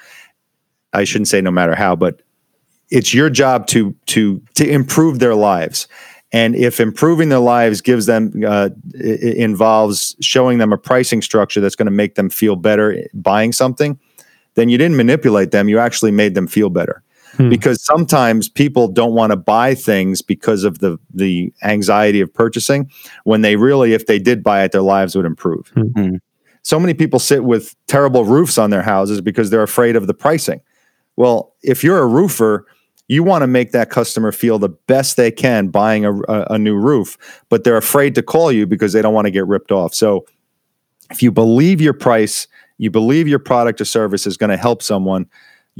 I 0.92 1.04
shouldn't 1.04 1.28
say 1.28 1.40
no 1.40 1.50
matter 1.50 1.74
how, 1.74 1.96
but 1.96 2.22
it's 2.90 3.14
your 3.14 3.30
job 3.30 3.66
to 3.68 3.94
to 4.06 4.42
to 4.54 4.68
improve 4.68 5.18
their 5.18 5.34
lives. 5.34 5.86
And 6.32 6.54
if 6.54 6.78
improving 6.78 7.28
their 7.28 7.40
lives 7.40 7.80
gives 7.80 8.06
them 8.06 8.32
uh, 8.46 8.70
involves 8.94 10.16
showing 10.20 10.58
them 10.58 10.72
a 10.72 10.78
pricing 10.78 11.22
structure 11.22 11.60
that's 11.60 11.76
going 11.76 11.86
to 11.86 11.92
make 11.92 12.14
them 12.14 12.30
feel 12.30 12.56
better 12.56 13.04
buying 13.14 13.52
something, 13.52 13.98
then 14.54 14.68
you 14.68 14.78
didn't 14.78 14.96
manipulate 14.96 15.50
them. 15.50 15.68
You 15.68 15.78
actually 15.78 16.12
made 16.12 16.34
them 16.34 16.46
feel 16.46 16.70
better 16.70 17.02
hmm. 17.40 17.48
because 17.48 17.82
sometimes 17.84 18.48
people 18.48 18.88
don't 18.88 19.14
want 19.14 19.30
to 19.30 19.36
buy 19.36 19.74
things 19.74 20.22
because 20.22 20.64
of 20.64 20.78
the 20.78 20.98
the 21.12 21.52
anxiety 21.62 22.20
of 22.20 22.32
purchasing 22.32 22.90
when 23.24 23.42
they 23.42 23.56
really 23.56 23.92
if 23.92 24.06
they 24.06 24.18
did 24.18 24.42
buy 24.42 24.62
it 24.62 24.72
their 24.72 24.82
lives 24.82 25.14
would 25.16 25.26
improve 25.26 25.68
hmm. 25.68 25.82
hmm. 25.88 26.16
so 26.62 26.78
many 26.78 26.94
people 26.94 27.18
sit 27.18 27.44
with 27.44 27.74
terrible 27.86 28.24
roofs 28.24 28.58
on 28.58 28.70
their 28.70 28.82
houses 28.82 29.20
because 29.20 29.50
they're 29.50 29.62
afraid 29.62 29.96
of 29.96 30.06
the 30.06 30.14
pricing 30.14 30.60
well 31.16 31.54
if 31.62 31.82
you're 31.82 31.98
a 31.98 32.06
roofer 32.06 32.66
you 33.08 33.24
want 33.24 33.42
to 33.42 33.48
make 33.48 33.72
that 33.72 33.90
customer 33.90 34.30
feel 34.30 34.58
the 34.58 34.68
best 34.68 35.16
they 35.16 35.32
can 35.32 35.66
buying 35.66 36.04
a, 36.04 36.14
a, 36.22 36.46
a 36.50 36.58
new 36.58 36.76
roof 36.76 37.16
but 37.48 37.64
they're 37.64 37.76
afraid 37.76 38.14
to 38.14 38.22
call 38.22 38.52
you 38.52 38.66
because 38.66 38.92
they 38.92 39.02
don't 39.02 39.14
want 39.14 39.26
to 39.26 39.30
get 39.30 39.46
ripped 39.46 39.72
off 39.72 39.94
so 39.94 40.24
if 41.10 41.22
you 41.22 41.32
believe 41.32 41.80
your 41.80 41.94
price 41.94 42.46
you 42.78 42.90
believe 42.90 43.28
your 43.28 43.38
product 43.38 43.78
or 43.80 43.84
service 43.84 44.26
is 44.26 44.38
going 44.38 44.48
to 44.48 44.56
help 44.56 44.82
someone 44.82 45.26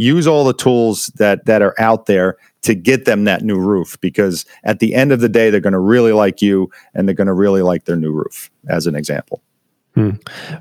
use 0.01 0.27
all 0.27 0.45
the 0.45 0.55
tools 0.55 1.07
that 1.17 1.45
that 1.45 1.61
are 1.63 1.75
out 1.79 2.07
there 2.07 2.37
to 2.63 2.75
get 2.75 3.05
them 3.05 3.25
that 3.25 3.43
new 3.43 3.59
roof 3.59 4.01
because 4.01 4.47
at 4.65 4.79
the 4.79 4.95
end 4.95 5.13
of 5.13 5.21
the 5.21 5.29
day 5.29 5.51
they're 5.51 5.61
going 5.61 5.73
to 5.73 5.79
really 5.79 6.13
like 6.13 6.41
you 6.41 6.71
and 6.95 7.07
they're 7.07 7.15
going 7.15 7.27
to 7.27 7.35
really 7.35 7.63
like 7.63 7.85
their 7.85 7.97
new 7.97 8.13
roof 8.13 8.51
as 8.69 8.87
an 8.87 8.95
example 8.95 9.43
Hmm. 9.97 10.11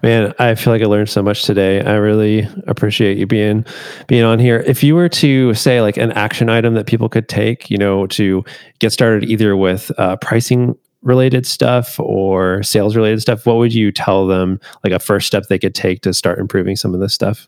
Man, 0.02 0.34
I 0.40 0.56
feel 0.56 0.74
like 0.74 0.82
I 0.82 0.86
learned 0.86 1.10
so 1.10 1.22
much 1.22 1.44
today. 1.44 1.82
I 1.84 1.96
really 1.98 2.48
appreciate 2.66 3.20
you 3.20 3.28
being 3.28 3.64
being 4.08 4.24
on 4.24 4.40
here. 4.40 4.64
If 4.66 4.84
you 4.84 4.96
were 4.96 5.08
to 5.10 5.54
say 5.54 5.82
like 5.82 5.98
an 5.98 6.12
action 6.14 6.50
item 6.50 6.74
that 6.74 6.88
people 6.88 7.10
could 7.10 7.30
take, 7.30 7.70
you 7.70 7.78
know, 7.78 8.08
to 8.08 8.44
get 8.80 8.92
started 8.92 9.30
either 9.30 9.56
with 9.56 9.92
uh, 10.00 10.16
pricing 10.18 10.76
related 11.04 11.46
stuff 11.46 12.00
or 12.00 12.64
sales 12.64 12.96
related 12.96 13.22
stuff, 13.22 13.46
what 13.46 13.58
would 13.58 13.74
you 13.74 13.92
tell 13.92 14.26
them 14.26 14.60
like 14.84 14.94
a 14.94 15.00
first 15.00 15.28
step 15.28 15.44
they 15.48 15.60
could 15.60 15.76
take 15.76 16.02
to 16.02 16.12
start 16.12 16.40
improving 16.40 16.76
some 16.76 16.96
of 16.96 17.00
this 17.00 17.14
stuff? 17.14 17.48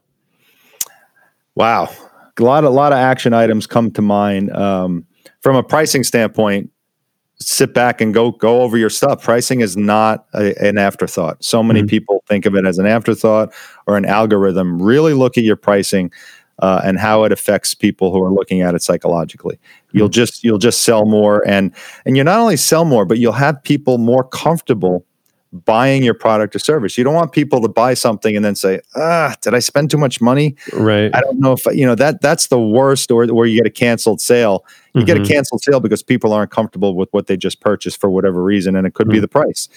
Wow, 1.56 1.90
a 2.40 2.44
lot, 2.44 2.64
a 2.64 2.70
lot 2.70 2.94
of 2.94 2.98
action 2.98 3.34
items 3.34 3.68
come 3.68 3.92
to 3.92 4.02
mind. 4.02 4.52
Um, 4.52 5.06
from 5.42 5.56
a 5.56 5.64
pricing 5.64 6.04
standpoint, 6.04 6.70
sit 7.40 7.74
back 7.74 8.02
and 8.02 8.14
go 8.14 8.32
go 8.32 8.62
over 8.62 8.78
your 8.78 8.90
stuff. 8.90 9.24
Pricing 9.24 9.62
is 9.62 9.76
not 9.76 10.26
a, 10.34 10.56
an 10.64 10.78
afterthought. 10.78 11.44
So 11.44 11.62
many 11.64 11.82
mm-hmm. 11.82 11.88
people 11.88 12.24
think 12.28 12.46
of 12.46 12.56
it 12.56 12.66
as 12.66 12.78
an 12.78 12.86
afterthought 12.86 13.54
or 13.88 13.98
an 13.98 14.06
algorithm. 14.06 14.82
Really 14.82 15.14
look 15.14 15.38
at 15.38 15.44
your 15.44 15.56
pricing 15.56 16.12
uh, 16.60 16.82
and 16.84 17.00
how 17.00 17.24
it 17.24 17.32
affects 17.32 17.74
people 17.74 18.12
who 18.12 18.22
are 18.24 18.32
looking 18.32 18.62
at 18.62 18.76
it 18.76 18.82
psychologically. 18.82 19.56
Mm-hmm. 19.56 19.98
You'll 19.98 20.10
just 20.10 20.44
you'll 20.44 20.60
just 20.60 20.84
sell 20.84 21.06
more 21.06 21.46
and 21.48 21.74
and 22.06 22.16
you 22.16 22.24
not 22.24 22.40
only 22.40 22.58
sell 22.58 22.86
more, 22.86 23.06
but 23.06 23.18
you'll 23.18 23.34
have 23.34 23.62
people 23.64 23.98
more 23.98 24.24
comfortable 24.24 25.06
buying 25.52 26.04
your 26.04 26.14
product 26.14 26.56
or 26.56 26.60
service. 26.60 26.98
You 26.98 27.04
don't 27.04 27.14
want 27.14 27.32
people 27.34 27.62
to 27.62 27.68
buy 27.68 27.94
something 27.94 28.36
and 28.36 28.44
then 28.44 28.56
say, 28.56 28.80
"Ah, 28.96 29.36
did 29.42 29.54
I 29.54 29.60
spend 29.60 29.92
too 29.92 29.98
much 29.98 30.22
money?" 30.22 30.56
Right. 30.74 31.14
I 31.14 31.22
don't 31.22 31.40
know 31.40 31.54
if 31.54 31.66
you 31.66 31.86
know 31.86 31.96
that 31.96 32.22
that's 32.22 32.48
the 32.48 32.60
worst 32.60 33.12
or 33.12 33.26
where 33.28 33.46
you 33.46 33.58
get 33.58 33.68
a 33.68 33.72
canceled 33.72 34.22
sale. 34.22 34.66
You 34.94 35.00
mm-hmm. 35.00 35.06
get 35.06 35.18
a 35.18 35.20
mm-hmm. 35.22 35.32
canceled 35.32 35.62
sale 35.64 35.80
because 35.80 36.04
people 36.04 36.34
aren't 36.34 36.52
comfortable 36.52 36.96
with 36.96 37.10
what 37.12 37.28
they 37.28 37.38
just 37.38 37.62
purchased 37.62 38.00
for 38.00 38.10
whatever 38.10 38.44
reason 38.44 38.76
and 38.76 38.86
it 38.86 38.94
could 38.94 39.08
mm-hmm. 39.08 39.14
be 39.14 39.20
the 39.20 39.28
price. 39.28 39.70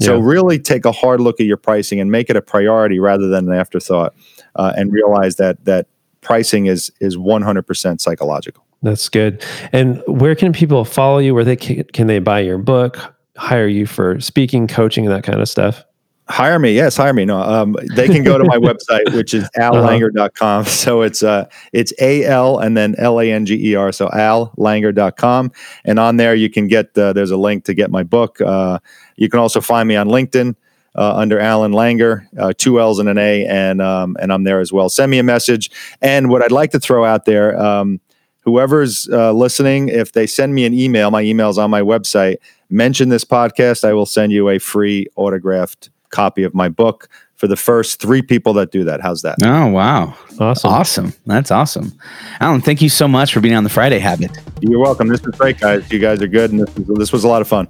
So 0.00 0.16
yeah. 0.16 0.24
really 0.24 0.58
take 0.58 0.84
a 0.84 0.92
hard 0.92 1.20
look 1.20 1.40
at 1.40 1.46
your 1.46 1.58
pricing 1.58 2.00
and 2.00 2.10
make 2.10 2.30
it 2.30 2.36
a 2.36 2.42
priority 2.42 2.98
rather 2.98 3.28
than 3.28 3.48
an 3.48 3.54
afterthought 3.54 4.14
uh, 4.56 4.72
and 4.76 4.90
realize 4.92 5.36
that 5.36 5.64
that 5.66 5.86
pricing 6.22 6.66
is 6.66 6.90
is 7.00 7.16
100% 7.16 8.00
psychological. 8.00 8.64
That's 8.82 9.08
good. 9.08 9.44
And 9.72 10.02
where 10.06 10.34
can 10.34 10.52
people 10.52 10.84
follow 10.84 11.18
you? 11.18 11.34
Where 11.34 11.44
they 11.44 11.56
can, 11.56 11.84
can 11.84 12.06
they 12.06 12.18
buy 12.18 12.40
your 12.40 12.58
book? 12.58 13.14
Hire 13.36 13.66
you 13.66 13.86
for 13.86 14.20
speaking, 14.20 14.66
coaching, 14.66 15.06
and 15.06 15.14
that 15.14 15.24
kind 15.24 15.40
of 15.40 15.48
stuff? 15.48 15.84
Hire 16.28 16.58
me. 16.58 16.72
Yes, 16.72 16.96
hire 16.96 17.12
me. 17.12 17.24
No, 17.24 17.40
um, 17.40 17.76
they 17.94 18.06
can 18.06 18.22
go 18.22 18.38
to 18.38 18.44
my 18.44 18.56
website, 18.58 19.12
which 19.14 19.34
is 19.34 19.48
allanger.com. 19.58 20.64
So 20.72 21.02
it's 21.02 21.22
uh, 21.22 21.46
it's 21.72 21.92
A 22.00 22.24
L 22.24 22.58
and 22.58 22.76
then 22.76 22.94
L 22.96 23.20
A 23.20 23.30
N 23.30 23.44
G 23.44 23.72
E 23.72 23.74
R. 23.74 23.90
So 23.90 24.08
allanger.com. 24.08 25.52
And 25.84 25.98
on 25.98 26.16
there, 26.16 26.34
you 26.34 26.48
can 26.48 26.68
get, 26.68 26.96
uh, 26.96 27.12
there's 27.12 27.30
a 27.30 27.36
link 27.36 27.64
to 27.64 27.74
get 27.74 27.90
my 27.90 28.02
book. 28.02 28.40
Uh, 28.40 28.78
you 29.16 29.28
can 29.28 29.40
also 29.40 29.60
find 29.60 29.88
me 29.88 29.96
on 29.96 30.08
LinkedIn. 30.08 30.56
Uh, 30.94 31.14
under 31.16 31.40
Allan 31.40 31.72
Langer, 31.72 32.26
uh, 32.38 32.52
two 32.58 32.78
L's 32.78 32.98
and 32.98 33.08
an 33.08 33.16
A, 33.16 33.46
and 33.46 33.80
um, 33.80 34.14
and 34.20 34.30
I'm 34.30 34.44
there 34.44 34.60
as 34.60 34.74
well. 34.74 34.90
Send 34.90 35.10
me 35.10 35.18
a 35.18 35.22
message. 35.22 35.70
And 36.02 36.28
what 36.28 36.42
I'd 36.42 36.52
like 36.52 36.70
to 36.72 36.78
throw 36.78 37.02
out 37.02 37.24
there, 37.24 37.58
um, 37.58 37.98
whoever's 38.42 39.08
uh, 39.08 39.32
listening, 39.32 39.88
if 39.88 40.12
they 40.12 40.26
send 40.26 40.54
me 40.54 40.64
an 40.64 40.74
email, 40.74 41.10
my 41.10 41.22
email 41.22 41.50
is 41.50 41.58
on 41.58 41.70
my 41.70 41.80
website 41.80 42.36
mention 42.72 43.10
this 43.10 43.24
podcast, 43.24 43.84
I 43.84 43.92
will 43.92 44.06
send 44.06 44.32
you 44.32 44.48
a 44.48 44.58
free 44.58 45.06
autographed 45.14 45.90
copy 46.10 46.42
of 46.42 46.54
my 46.54 46.68
book 46.68 47.08
for 47.36 47.46
the 47.46 47.56
first 47.56 48.00
three 48.00 48.22
people 48.22 48.52
that 48.54 48.70
do 48.70 48.84
that. 48.84 49.00
How's 49.00 49.22
that? 49.22 49.36
Oh, 49.42 49.68
wow. 49.68 50.16
Awesome. 50.38 50.70
Awesome. 50.70 51.12
That's 51.26 51.50
awesome. 51.50 51.92
Allan, 52.40 52.60
thank 52.60 52.80
you 52.80 52.88
so 52.88 53.08
much 53.08 53.32
for 53.32 53.40
being 53.40 53.54
on 53.54 53.64
the 53.64 53.70
Friday 53.70 53.98
Habit. 53.98 54.30
You're 54.60 54.78
welcome. 54.78 55.08
This 55.08 55.22
was 55.22 55.34
great, 55.36 55.58
guys. 55.58 55.90
You 55.90 55.98
guys 55.98 56.22
are 56.22 56.28
good. 56.28 56.52
And 56.52 56.60
this 56.60 56.74
was, 56.76 56.98
this 56.98 57.12
was 57.12 57.24
a 57.24 57.28
lot 57.28 57.42
of 57.42 57.48
fun. 57.48 57.66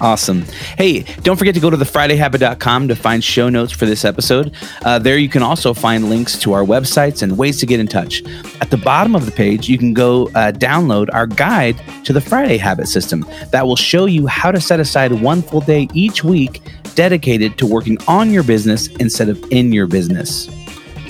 Awesome. 0.00 0.42
Hey, 0.76 1.02
don't 1.22 1.36
forget 1.36 1.54
to 1.54 1.60
go 1.60 1.70
to 1.70 1.76
thefridayhabit.com 1.76 2.88
to 2.88 2.96
find 2.96 3.22
show 3.22 3.48
notes 3.48 3.72
for 3.72 3.86
this 3.86 4.04
episode. 4.04 4.54
Uh, 4.84 4.98
there 4.98 5.18
you 5.18 5.28
can 5.28 5.42
also 5.42 5.74
find 5.74 6.08
links 6.08 6.38
to 6.40 6.52
our 6.52 6.62
websites 6.62 7.22
and 7.22 7.36
ways 7.36 7.58
to 7.60 7.66
get 7.66 7.80
in 7.80 7.88
touch. 7.88 8.22
At 8.60 8.70
the 8.70 8.76
bottom 8.76 9.16
of 9.16 9.26
the 9.26 9.32
page, 9.32 9.68
you 9.68 9.78
can 9.78 9.94
go 9.94 10.28
uh, 10.28 10.52
download 10.52 11.08
our 11.12 11.26
guide 11.26 11.80
to 12.04 12.12
the 12.12 12.20
Friday 12.20 12.58
Habit 12.58 12.86
System 12.88 13.26
that 13.50 13.66
will 13.66 13.76
show 13.76 14.06
you 14.06 14.26
how 14.26 14.52
to 14.52 14.60
set 14.60 14.78
aside 14.80 15.12
one 15.12 15.42
full 15.42 15.60
day 15.60 15.88
each 15.92 16.22
week 16.22 16.62
dedicated 16.94 17.58
to 17.58 17.66
working 17.66 17.98
on 18.06 18.30
your 18.30 18.42
business 18.42 18.88
instead 18.96 19.28
of 19.28 19.42
in 19.50 19.72
your 19.72 19.86
business. 19.86 20.48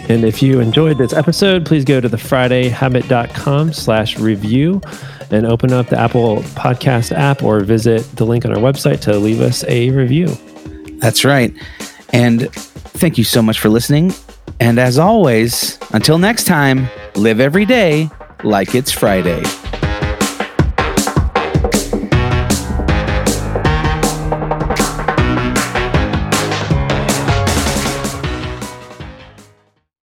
And 0.08 0.24
if 0.24 0.42
you 0.42 0.60
enjoyed 0.60 0.96
this 0.96 1.12
episode, 1.12 1.66
please 1.66 1.84
go 1.84 2.00
to 2.00 2.08
thefridayhabit.com 2.08 3.74
slash 3.74 4.18
review 4.18 4.80
and 5.30 5.46
open 5.46 5.72
up 5.72 5.88
the 5.88 5.98
Apple 5.98 6.38
Podcast 6.54 7.12
app 7.12 7.42
or 7.42 7.60
visit 7.60 8.02
the 8.16 8.24
link 8.24 8.44
on 8.44 8.52
our 8.52 8.60
website 8.60 9.00
to 9.02 9.18
leave 9.18 9.40
us 9.40 9.64
a 9.68 9.90
review. 9.90 10.28
That's 10.98 11.24
right. 11.24 11.54
And 12.12 12.52
thank 12.52 13.18
you 13.18 13.24
so 13.24 13.42
much 13.42 13.60
for 13.60 13.68
listening. 13.68 14.12
And 14.60 14.78
as 14.78 14.98
always, 14.98 15.78
until 15.92 16.18
next 16.18 16.44
time, 16.44 16.88
live 17.14 17.40
every 17.40 17.64
day 17.64 18.10
like 18.42 18.74
it's 18.74 18.90
Friday. 18.90 19.42